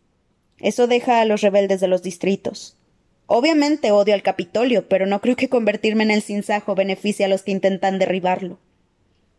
eso 0.59 0.87
deja 0.87 1.19
a 1.19 1.25
los 1.25 1.41
rebeldes 1.41 1.81
de 1.81 1.89
los 1.89 2.03
distritos. 2.03 2.77
Obviamente 3.25 3.91
odio 3.91 4.13
al 4.13 4.23
Capitolio, 4.23 4.87
pero 4.87 5.05
no 5.05 5.19
creo 5.19 5.35
que 5.35 5.49
convertirme 5.49 6.05
en 6.05 6.11
el 6.11 6.21
sinsajo 6.21 6.73
beneficie 6.73 7.25
a 7.25 7.27
los 7.27 7.41
que 7.41 7.51
intentan 7.51 7.99
derribarlo. 7.99 8.59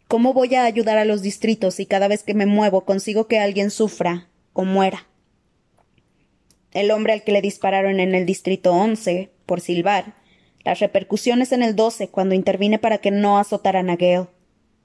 ¿Cómo 0.06 0.34
voy 0.34 0.54
a 0.54 0.64
ayudar 0.64 0.98
a 0.98 1.06
los 1.06 1.22
distritos 1.22 1.76
si 1.76 1.86
cada 1.86 2.08
vez 2.08 2.24
que 2.24 2.34
me 2.34 2.44
muevo 2.44 2.84
consigo 2.84 3.26
que 3.26 3.38
alguien 3.38 3.70
sufra 3.70 4.28
o 4.52 4.66
muera? 4.66 5.08
El 6.72 6.90
hombre 6.90 7.14
al 7.14 7.24
que 7.24 7.32
le 7.32 7.40
dispararon 7.40 8.00
en 8.00 8.14
el 8.14 8.26
distrito 8.26 8.74
once, 8.74 9.30
por 9.48 9.62
silbar, 9.62 10.14
las 10.62 10.78
repercusiones 10.78 11.52
en 11.52 11.62
el 11.62 11.74
doce 11.74 12.08
cuando 12.08 12.34
intervine 12.34 12.78
para 12.78 12.98
que 12.98 13.10
no 13.10 13.38
azotaran 13.38 13.88
a 13.88 13.96
Gale. 13.96 14.28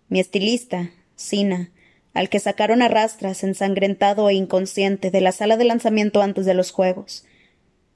Mi 0.07 0.21
estilista, 0.21 0.91
Sina, 1.15 1.71
al 2.13 2.29
que 2.29 2.39
sacaron 2.39 2.81
a 2.81 2.87
rastras, 2.87 3.43
ensangrentado 3.43 4.29
e 4.29 4.35
inconsciente, 4.35 5.11
de 5.11 5.19
la 5.19 5.33
sala 5.33 5.57
de 5.57 5.65
lanzamiento 5.65 6.21
antes 6.21 6.45
de 6.45 6.53
los 6.53 6.71
juegos. 6.71 7.25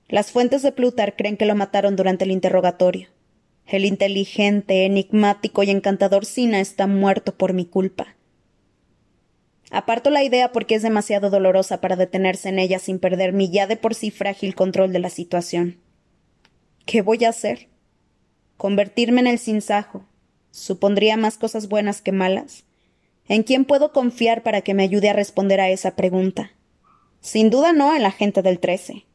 Las 0.09 0.31
fuentes 0.31 0.61
de 0.61 0.73
Plutar 0.73 1.15
creen 1.15 1.37
que 1.37 1.45
lo 1.45 1.55
mataron 1.55 1.95
durante 1.95 2.25
el 2.25 2.31
interrogatorio. 2.31 3.07
El 3.65 3.85
inteligente, 3.85 4.85
enigmático 4.85 5.63
y 5.63 5.69
encantador 5.69 6.25
Sina 6.25 6.59
está 6.59 6.87
muerto 6.87 7.37
por 7.37 7.53
mi 7.53 7.65
culpa. 7.65 8.17
Aparto 9.71 10.09
la 10.09 10.23
idea 10.23 10.51
porque 10.51 10.75
es 10.75 10.81
demasiado 10.81 11.29
dolorosa 11.29 11.79
para 11.79 11.95
detenerse 11.95 12.49
en 12.49 12.59
ella 12.59 12.79
sin 12.79 12.99
perder 12.99 13.31
mi 13.31 13.49
ya 13.49 13.67
de 13.67 13.77
por 13.77 13.95
sí 13.95 14.11
frágil 14.11 14.55
control 14.55 14.91
de 14.91 14.99
la 14.99 15.09
situación. 15.09 15.86
¿Qué 16.87 17.01
voy 17.01 17.25
a 17.25 17.29
hacer? 17.29 17.67
¿Convertirme 18.55 19.19
en 19.19 19.27
el 19.27 19.39
sinsajo? 19.39 20.05
¿Supondría 20.51 21.17
más 21.17 21.37
cosas 21.37 21.67
buenas 21.67 22.01
que 22.01 22.13
malas? 22.13 22.63
¿En 23.27 23.43
quién 23.43 23.65
puedo 23.65 23.91
confiar 23.91 24.41
para 24.41 24.61
que 24.61 24.73
me 24.73 24.83
ayude 24.83 25.09
a 25.09 25.13
responder 25.13 25.59
a 25.59 25.69
esa 25.69 25.97
pregunta? 25.97 26.53
Sin 27.19 27.49
duda 27.49 27.73
no 27.73 27.93
en 27.93 28.03
la 28.03 28.11
gente 28.11 28.41
del 28.41 28.59
trece. 28.59 29.05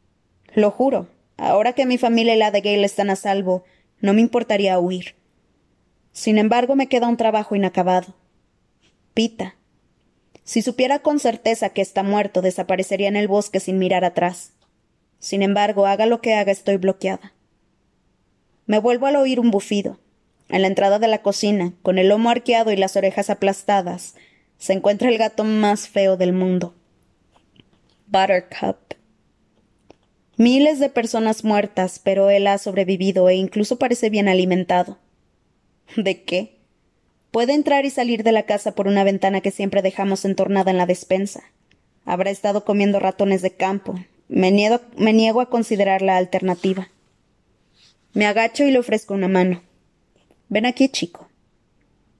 Lo 0.55 0.71
juro, 0.71 1.09
ahora 1.39 1.73
que 1.73 1.87
mi 1.87 1.97
familia 1.97 2.35
y 2.35 2.39
la 2.39 2.51
de 2.51 2.61
Gale 2.61 2.85
están 2.85 3.09
a 3.09 3.17
salvo, 3.17 3.65
no 4.03 4.13
me 4.13 4.21
importaría 4.21 4.79
huir. 4.79 5.15
Sin 6.13 6.37
embargo, 6.37 6.77
me 6.77 6.89
queda 6.89 7.09
un 7.09 7.17
trabajo 7.17 7.57
inacabado. 7.57 8.15
Pita. 9.15 9.57
Si 10.45 10.61
supiera 10.61 10.99
con 10.99 11.19
certeza 11.19 11.71
que 11.71 11.81
está 11.81 12.03
muerto, 12.03 12.43
desaparecería 12.43 13.09
en 13.09 13.17
el 13.17 13.29
bosque 13.29 13.61
sin 13.61 13.79
mirar 13.79 14.05
atrás. 14.05 14.53
Sin 15.21 15.41
embargo, 15.41 15.87
haga 15.87 16.05
lo 16.05 16.21
que 16.21 16.35
haga, 16.35 16.53
estoy 16.53 16.77
bloqueada. 16.77 17.32
Me 18.67 18.79
vuelvo 18.79 19.07
al 19.07 19.17
oír 19.17 19.41
un 19.41 19.51
bufido. 19.51 19.99
En 20.49 20.63
la 20.63 20.69
entrada 20.69 20.99
de 20.99 21.09
la 21.09 21.23
cocina, 21.23 21.73
con 21.83 21.99
el 21.99 22.09
lomo 22.09 22.31
arqueado 22.31 22.73
y 22.73 22.77
las 22.77 22.97
orejas 22.97 23.31
aplastadas, 23.31 24.15
se 24.59 24.73
encuentra 24.73 25.09
el 25.09 25.19
gato 25.19 25.45
más 25.45 25.89
feo 25.89 26.17
del 26.17 26.33
mundo. 26.33 26.75
Buttercup. 28.07 28.77
Miles 30.37 30.79
de 30.79 30.89
personas 30.89 31.45
muertas, 31.45 31.99
pero 31.99 32.31
él 32.31 32.47
ha 32.47 32.59
sobrevivido 32.59 33.29
e 33.29 33.35
incluso 33.35 33.79
parece 33.79 34.11
bien 34.11 34.29
alimentado. 34.29 34.99
¿De 35.97 36.23
qué? 36.23 36.59
Puede 37.31 37.55
entrar 37.55 37.85
y 37.87 37.91
salir 37.91 38.23
de 38.23 38.33
la 38.33 38.45
casa 38.45 38.75
por 38.75 38.87
una 38.87 39.05
ventana 39.05 39.41
que 39.41 39.51
siempre 39.51 39.83
dejamos 39.83 40.25
entornada 40.25 40.71
en 40.71 40.79
la 40.79 40.87
despensa. 40.87 41.43
Habrá 42.05 42.31
estado 42.31 42.65
comiendo 42.65 43.01
ratones 43.01 43.41
de 43.43 43.53
campo. 43.53 43.95
Me 44.29 44.51
niego, 44.51 44.81
me 44.97 45.13
niego 45.13 45.41
a 45.41 45.49
considerar 45.49 46.03
la 46.03 46.17
alternativa. 46.17 46.91
Me 48.15 48.27
agacho 48.27 48.65
y 48.65 48.71
le 48.71 48.79
ofrezco 48.79 49.15
una 49.15 49.29
mano. 49.29 49.63
Ven 50.51 50.67
aquí, 50.67 50.89
chico. 50.89 51.29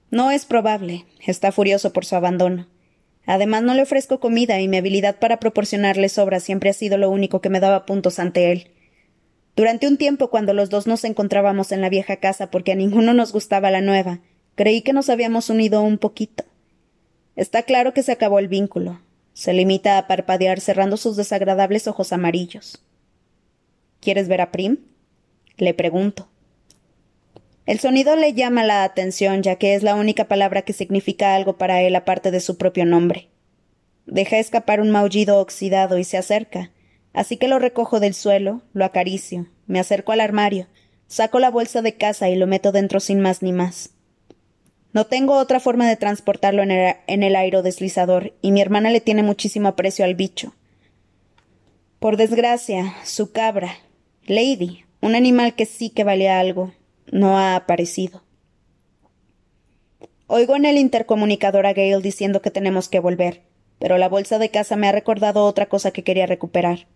No 0.09 0.31
es 0.31 0.45
probable. 0.45 1.05
Está 1.25 1.51
furioso 1.51 1.93
por 1.93 2.05
su 2.05 2.15
abandono. 2.15 2.67
Además, 3.25 3.61
no 3.63 3.73
le 3.73 3.83
ofrezco 3.83 4.19
comida 4.19 4.59
y 4.59 4.67
mi 4.67 4.77
habilidad 4.77 5.17
para 5.19 5.39
proporcionarle 5.39 6.09
sobra 6.09 6.39
siempre 6.39 6.71
ha 6.71 6.73
sido 6.73 6.97
lo 6.97 7.09
único 7.09 7.41
que 7.41 7.49
me 7.49 7.59
daba 7.59 7.85
puntos 7.85 8.19
ante 8.19 8.51
él. 8.51 8.71
Durante 9.55 9.87
un 9.87 9.97
tiempo, 9.97 10.29
cuando 10.29 10.53
los 10.53 10.71
dos 10.71 10.87
nos 10.87 11.03
encontrábamos 11.03 11.71
en 11.71 11.81
la 11.81 11.89
vieja 11.89 12.15
casa 12.15 12.49
porque 12.49 12.71
a 12.71 12.75
ninguno 12.75 13.13
nos 13.13 13.31
gustaba 13.31 13.69
la 13.69 13.81
nueva, 13.81 14.19
creí 14.55 14.81
que 14.81 14.93
nos 14.93 15.09
habíamos 15.09 15.51
unido 15.51 15.83
un 15.83 15.99
poquito. 15.99 16.43
Está 17.35 17.63
claro 17.63 17.93
que 17.93 18.01
se 18.03 18.11
acabó 18.11 18.39
el 18.39 18.47
vínculo. 18.47 18.99
Se 19.33 19.53
limita 19.53 19.97
a 19.99 20.07
parpadear 20.07 20.59
cerrando 20.59 20.97
sus 20.97 21.15
desagradables 21.17 21.87
ojos 21.87 22.13
amarillos. 22.13 22.83
¿Quieres 23.99 24.27
ver 24.27 24.41
a 24.41 24.51
Prim? 24.51 24.77
Le 25.57 25.73
pregunto. 25.73 26.27
El 27.65 27.79
sonido 27.79 28.15
le 28.15 28.33
llama 28.33 28.63
la 28.63 28.83
atención, 28.83 29.41
ya 29.41 29.55
que 29.55 29.75
es 29.75 29.83
la 29.83 29.95
única 29.95 30.27
palabra 30.27 30.63
que 30.63 30.73
significa 30.73 31.35
algo 31.35 31.57
para 31.57 31.81
él 31.81 31.95
aparte 31.95 32.31
de 32.31 32.41
su 32.41 32.57
propio 32.57 32.85
nombre. 32.85 33.29
Deja 34.05 34.37
escapar 34.37 34.81
un 34.81 34.89
maullido 34.89 35.39
oxidado 35.39 35.97
y 35.97 36.03
se 36.03 36.17
acerca, 36.17 36.71
así 37.13 37.37
que 37.37 37.47
lo 37.47 37.59
recojo 37.59 38.01
del 38.01 38.13
suelo, 38.15 38.63
lo 38.73 38.83
acaricio, 38.83 39.47
me 39.65 39.79
acerco 39.79 40.11
al 40.11 40.19
armario, 40.19 40.67
saco 41.07 41.39
la 41.39 41.49
bolsa 41.49 41.81
de 41.81 41.95
casa 41.95 42.29
y 42.29 42.35
lo 42.35 42.47
meto 42.47 42.73
dentro 42.73 42.99
sin 42.99 43.21
más 43.21 43.41
ni 43.41 43.53
más. 43.53 43.91
No 44.91 45.05
tengo 45.05 45.37
otra 45.37 45.59
forma 45.59 45.87
de 45.87 45.95
transportarlo 45.95 46.63
en 46.63 46.71
el, 46.71 46.95
en 47.07 47.23
el 47.23 47.35
aerodeslizador, 47.35 48.33
y 48.41 48.51
mi 48.51 48.61
hermana 48.61 48.91
le 48.91 48.99
tiene 48.99 49.23
muchísimo 49.23 49.69
aprecio 49.69 50.03
al 50.03 50.15
bicho. 50.15 50.53
Por 51.99 52.17
desgracia, 52.17 52.93
su 53.05 53.31
cabra, 53.31 53.77
Lady, 54.25 54.82
un 55.03 55.15
animal 55.15 55.53
que 55.53 55.65
sí 55.65 55.89
que 55.89 56.05
valía 56.05 56.39
algo, 56.39 56.71
no 57.11 57.37
ha 57.37 57.57
aparecido. 57.57 58.23
Oigo 60.27 60.55
en 60.55 60.63
el 60.63 60.77
intercomunicador 60.77 61.65
a 61.65 61.73
Gale 61.73 61.99
diciendo 62.01 62.41
que 62.41 62.51
tenemos 62.51 62.87
que 62.87 63.01
volver, 63.01 63.41
pero 63.79 63.97
la 63.97 64.07
bolsa 64.07 64.39
de 64.39 64.47
casa 64.47 64.77
me 64.77 64.87
ha 64.87 64.93
recordado 64.93 65.43
otra 65.43 65.65
cosa 65.65 65.91
que 65.91 66.05
quería 66.05 66.25
recuperar. 66.25 66.87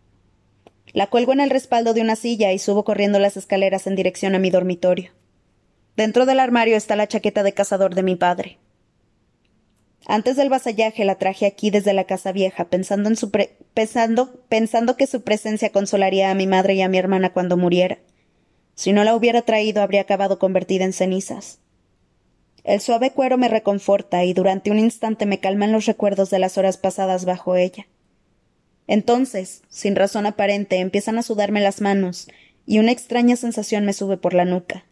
La 0.93 1.07
cuelgo 1.07 1.33
en 1.33 1.41
el 1.41 1.49
respaldo 1.49 1.93
de 1.93 1.99
una 1.99 2.15
silla 2.15 2.53
y 2.53 2.59
subo 2.59 2.85
corriendo 2.85 3.19
las 3.19 3.35
escaleras 3.35 3.87
en 3.87 3.97
dirección 3.97 4.35
a 4.35 4.39
mi 4.39 4.51
dormitorio. 4.51 5.11
Dentro 5.97 6.25
del 6.25 6.39
armario 6.39 6.77
está 6.77 6.95
la 6.95 7.09
chaqueta 7.09 7.43
de 7.43 7.51
cazador 7.51 7.93
de 7.93 8.03
mi 8.03 8.15
padre. 8.15 8.57
Antes 10.09 10.37
del 10.37 10.47
vasallaje 10.47 11.03
la 11.03 11.15
traje 11.15 11.45
aquí 11.45 11.69
desde 11.69 11.91
la 11.91 12.05
casa 12.05 12.31
vieja, 12.31 12.69
pensando, 12.69 13.09
en 13.09 13.17
su 13.17 13.29
pensando, 13.73 14.39
pensando 14.47 14.95
que 14.95 15.05
su 15.05 15.21
presencia 15.21 15.73
consolaría 15.73 16.31
a 16.31 16.33
mi 16.33 16.47
madre 16.47 16.75
y 16.75 16.81
a 16.81 16.87
mi 16.87 16.97
hermana 16.97 17.33
cuando 17.33 17.57
muriera. 17.57 17.99
Si 18.73 18.93
no 18.93 19.03
la 19.03 19.15
hubiera 19.15 19.41
traído, 19.41 19.81
habría 19.81 19.99
acabado 19.99 20.39
convertida 20.39 20.85
en 20.85 20.93
cenizas. 20.93 21.59
El 22.63 22.79
suave 22.79 23.11
cuero 23.11 23.37
me 23.37 23.49
reconforta 23.49 24.23
y 24.23 24.33
durante 24.33 24.71
un 24.71 24.79
instante 24.79 25.25
me 25.25 25.41
calman 25.41 25.73
los 25.73 25.85
recuerdos 25.85 26.29
de 26.29 26.39
las 26.39 26.57
horas 26.57 26.77
pasadas 26.77 27.25
bajo 27.25 27.57
ella. 27.57 27.85
Entonces, 28.87 29.63
sin 29.67 29.97
razón 29.97 30.25
aparente, 30.25 30.77
empiezan 30.77 31.17
a 31.17 31.23
sudarme 31.23 31.59
las 31.59 31.81
manos 31.81 32.29
y 32.65 32.79
una 32.79 32.93
extraña 32.93 33.35
sensación 33.35 33.83
me 33.83 33.91
sube 33.91 34.15
por 34.15 34.33
la 34.33 34.45
nuca. 34.45 34.85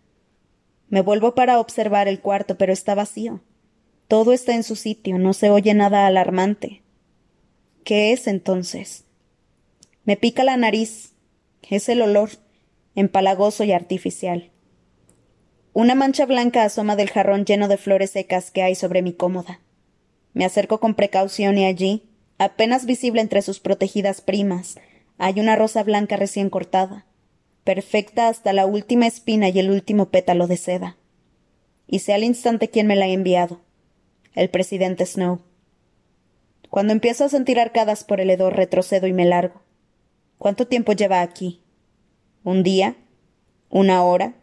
Me 0.89 0.99
vuelvo 0.99 1.36
para 1.36 1.62
observar 1.62 2.10
el 2.10 2.19
cuarto, 2.19 2.58
pero 2.58 2.73
está 2.73 2.95
vacío. 2.95 3.39
Todo 4.07 4.33
está 4.33 4.53
en 4.53 4.63
su 4.63 4.75
sitio, 4.75 5.17
no 5.17 5.33
se 5.33 5.49
oye 5.49 5.73
nada 5.73 6.05
alarmante. 6.05 6.83
¿Qué 7.83 8.11
es 8.13 8.27
entonces? 8.27 9.05
Me 10.03 10.17
pica 10.17 10.43
la 10.43 10.57
nariz. 10.57 11.13
Es 11.69 11.89
el 11.89 12.01
olor, 12.01 12.29
empalagoso 12.93 13.63
y 13.63 13.71
artificial. 13.71 14.51
Una 15.73 15.95
mancha 15.95 16.25
blanca 16.25 16.63
asoma 16.63 16.95
del 16.95 17.09
jarrón 17.09 17.45
lleno 17.45 17.67
de 17.67 17.77
flores 17.77 18.11
secas 18.11 18.51
que 18.51 18.61
hay 18.61 18.75
sobre 18.75 19.01
mi 19.01 19.13
cómoda. 19.13 19.59
Me 20.33 20.45
acerco 20.45 20.79
con 20.79 20.93
precaución 20.93 21.57
y 21.57 21.65
allí, 21.65 22.03
apenas 22.37 22.85
visible 22.85 23.21
entre 23.21 23.41
sus 23.41 23.59
protegidas 23.59 24.21
primas, 24.21 24.77
hay 25.17 25.39
una 25.39 25.55
rosa 25.55 25.81
blanca 25.83 26.17
recién 26.17 26.49
cortada, 26.49 27.05
perfecta 27.63 28.27
hasta 28.27 28.53
la 28.53 28.65
última 28.65 29.07
espina 29.07 29.49
y 29.49 29.59
el 29.59 29.71
último 29.71 30.09
pétalo 30.09 30.47
de 30.47 30.57
seda. 30.57 30.97
Y 31.87 31.99
sé 31.99 32.13
al 32.13 32.23
instante 32.23 32.69
quién 32.69 32.87
me 32.87 32.95
la 32.95 33.05
ha 33.05 33.09
enviado. 33.09 33.61
El 34.36 34.50
presidente 34.50 35.06
Snow. 35.06 35.39
Cuando 36.69 36.91
empiezo 36.91 37.24
a 37.24 37.30
sentir 37.30 37.58
arcadas 37.58 38.04
por 38.04 38.19
el 38.19 38.30
hedor, 38.30 38.54
retrocedo 38.54 39.08
y 39.08 39.13
me 39.13 39.24
largo. 39.24 39.62
¿Cuánto 40.38 40.67
tiempo 40.67 40.91
lleva 40.91 41.21
aquí? 41.21 41.62
¿Un 42.43 42.62
día? 42.62 42.98
¿Una 43.69 44.04
hora? 44.04 44.36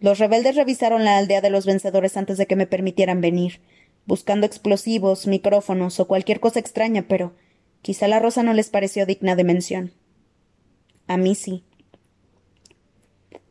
Los 0.00 0.18
rebeldes 0.18 0.56
revisaron 0.56 1.04
la 1.04 1.16
aldea 1.16 1.40
de 1.40 1.50
los 1.50 1.64
vencedores 1.64 2.16
antes 2.16 2.38
de 2.38 2.46
que 2.46 2.56
me 2.56 2.66
permitieran 2.66 3.20
venir, 3.20 3.60
buscando 4.04 4.46
explosivos, 4.46 5.28
micrófonos 5.28 6.00
o 6.00 6.08
cualquier 6.08 6.40
cosa 6.40 6.58
extraña, 6.58 7.06
pero 7.06 7.34
quizá 7.82 8.08
la 8.08 8.18
rosa 8.18 8.42
no 8.42 8.52
les 8.52 8.68
pareció 8.68 9.06
digna 9.06 9.36
de 9.36 9.44
mención. 9.44 9.92
A 11.06 11.18
mí 11.18 11.36
sí. 11.36 11.62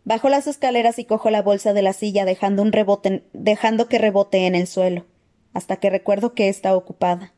Bajo 0.03 0.27
las 0.27 0.45
escaleras 0.47 0.99
y 0.99 1.05
cojo 1.05 1.29
la 1.29 1.41
bolsa 1.41 1.71
de 1.71 1.83
la 1.83 1.93
silla 1.93 2.25
dejando 2.25 2.61
un 2.63 2.73
rebote, 2.73 3.23
dejando 3.31 3.87
que 3.87 3.97
rebote 3.97 4.45
en 4.45 4.55
el 4.55 4.67
suelo, 4.67 5.05
hasta 5.53 5.77
que 5.77 5.89
recuerdo 5.89 6.33
que 6.33 6.49
está 6.49 6.75
ocupada. 6.75 7.33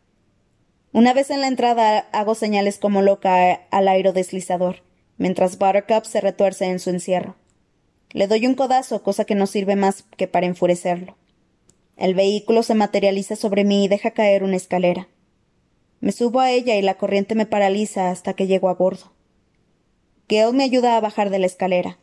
Una 0.92 1.14
vez 1.14 1.30
en 1.30 1.42
la 1.42 1.48
entrada 1.48 2.08
hago 2.14 2.36
señales 2.36 2.78
como 2.78 3.02
loca 3.02 3.54
al 3.70 3.88
aerodeslizador, 3.88 4.84
mientras 5.18 5.58
Buttercup 5.58 6.06
se 6.06 6.22
retuerce 6.22 6.66
en 6.66 6.80
su 6.80 6.90
encierro. 6.90 7.36
Le 8.12 8.28
doy 8.28 8.48
un 8.48 8.56
codazo, 8.56 9.04
cosa 9.04 9.26
que 9.26 9.36
no 9.36 9.46
sirve 9.46 9.76
más 9.76 10.04
que 10.16 10.28
para 10.28 10.46
enfurecerlo. 10.46 11.18
El 11.98 12.14
vehículo 12.14 12.64
se 12.64 12.76
materializa 12.76 13.36
sobre 13.36 13.66
mí 13.66 13.86
y 13.86 13.88
deja 13.88 14.12
caer 14.12 14.44
una 14.44 14.56
escalera. 14.56 15.10
Me 16.00 16.12
subo 16.12 16.40
a 16.40 16.52
ella 16.52 16.76
y 16.76 16.82
la 16.82 16.98
corriente 16.98 17.36
me 17.36 17.46
paraliza 17.46 18.12
hasta 18.12 18.34
que 18.34 18.48
llego 18.48 18.70
a 18.70 18.74
bordo. 18.76 19.12
Gail 20.30 20.54
me 20.54 20.64
ayuda 20.64 20.96
a 20.96 21.02
bajar 21.02 21.30
de 21.30 21.40
la 21.40 21.46
escalera. 21.46 22.00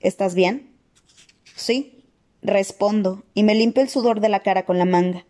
¿Estás 0.00 0.34
bien? 0.34 0.74
Sí, 1.54 1.93
respondo, 2.44 3.24
y 3.34 3.42
me 3.42 3.54
limpio 3.54 3.82
el 3.82 3.88
sudor 3.88 4.20
de 4.20 4.28
la 4.28 4.40
cara 4.40 4.64
con 4.64 4.78
la 4.78 4.84
manga. 4.84 5.26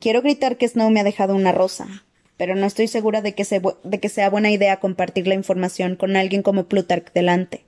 Quiero 0.00 0.20
gritar 0.20 0.58
que 0.58 0.68
Snow 0.68 0.90
me 0.90 1.00
ha 1.00 1.04
dejado 1.04 1.34
una 1.34 1.52
rosa, 1.52 2.04
pero 2.36 2.54
no 2.54 2.66
estoy 2.66 2.88
segura 2.88 3.22
de 3.22 3.34
que, 3.34 3.44
de 3.82 4.00
que 4.00 4.08
sea 4.08 4.28
buena 4.28 4.50
idea 4.50 4.80
compartir 4.80 5.26
la 5.26 5.34
información 5.34 5.96
con 5.96 6.16
alguien 6.16 6.42
como 6.42 6.64
Plutarch 6.64 7.12
delante. 7.12 7.64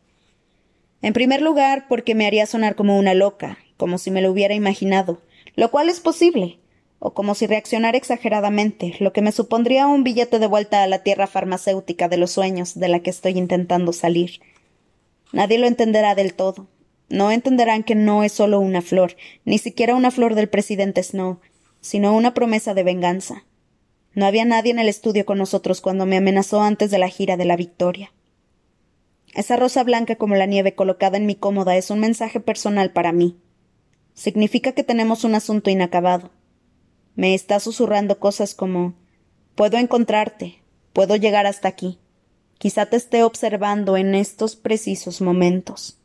En 1.03 1.13
primer 1.13 1.41
lugar, 1.41 1.87
porque 1.89 2.15
me 2.15 2.27
haría 2.27 2.47
sonar 2.47 2.75
como 2.75 2.99
una 2.99 3.15
loca, 3.15 3.59
como 3.77 3.99
si 3.99 4.11
me 4.11 4.21
lo 4.21 4.31
hubiera 4.31 4.55
imaginado, 4.55 5.23
lo 5.57 5.71
cual 5.71 5.89
es 5.89 6.01
posible, 6.01 6.59
o 6.99 7.15
como 7.15 7.35
si 7.35 7.47
reaccionara 7.47 7.97
exageradamente, 7.97 8.95
lo 9.01 9.13
que 9.13 9.23
me 9.23 9.33
supondría 9.33 9.87
un 9.87 10.05
billete 10.05 10.39
de 10.39 10.47
vuelta 10.47 10.83
a 10.83 10.87
la 10.87 11.03
tierra 11.03 11.27
farmacéutica 11.27 12.09
de 12.09 12.19
los 12.19 12.31
sueños 12.31 12.79
de 12.79 12.89
la 12.89 13.01
que 13.01 13.11
estoy 13.11 13.39
intentando 13.39 13.93
salir. 13.93 14.41
Nadie 15.33 15.59
lo 15.59 15.67
entenderá 15.67 16.15
del 16.15 16.35
todo. 16.35 16.69
No 17.11 17.33
entenderán 17.33 17.83
que 17.83 17.97
no 17.97 18.23
es 18.23 18.33
solo 18.33 18.61
una 18.61 18.83
flor, 18.83 19.17
ni 19.45 19.59
siquiera 19.59 19.97
una 19.97 20.13
flor 20.13 20.37
del 20.37 20.49
presidente 20.49 21.03
Snow, 21.03 21.41
sino 21.81 22.17
una 22.17 22.35
promesa 22.35 22.73
de 22.73 22.85
venganza. 22.85 23.45
No 24.15 24.27
había 24.27 24.45
nadie 24.45 24.71
en 24.71 24.79
el 24.79 24.89
estudio 24.89 25.27
con 25.27 25.37
nosotros 25.37 25.81
cuando 25.81 26.07
me 26.07 26.17
amenazó 26.17 26.63
antes 26.63 26.93
de 26.93 26.99
la 26.99 27.09
gira 27.09 27.37
de 27.37 27.45
la 27.45 27.57
victoria. 27.57 28.13
Esa 29.35 29.57
rosa 29.57 29.83
blanca 29.83 30.15
como 30.17 30.37
la 30.37 30.47
nieve 30.47 30.75
colocada 30.77 31.17
en 31.17 31.27
mi 31.27 31.35
cómoda 31.35 31.77
es 31.77 31.91
un 31.91 31.99
mensaje 31.99 32.39
personal 32.39 32.93
para 32.93 33.13
mí. 33.13 33.37
Significa 34.15 34.73
que 34.73 34.85
tenemos 34.85 35.25
un 35.25 35.35
asunto 35.35 35.69
inacabado. 35.69 36.31
Me 37.17 37.35
está 37.35 37.59
susurrando 37.59 38.21
cosas 38.21 38.55
como 38.55 38.95
puedo 39.57 39.79
encontrarte, 39.79 40.63
puedo 40.93 41.17
llegar 41.17 41.47
hasta 41.47 41.67
aquí. 41.67 41.99
Quizá 42.59 42.87
te 42.87 42.97
esté 42.97 43.25
observando 43.25 43.97
en 43.97 44.15
estos 44.15 44.55
precisos 44.55 45.21
momentos. 45.21 46.00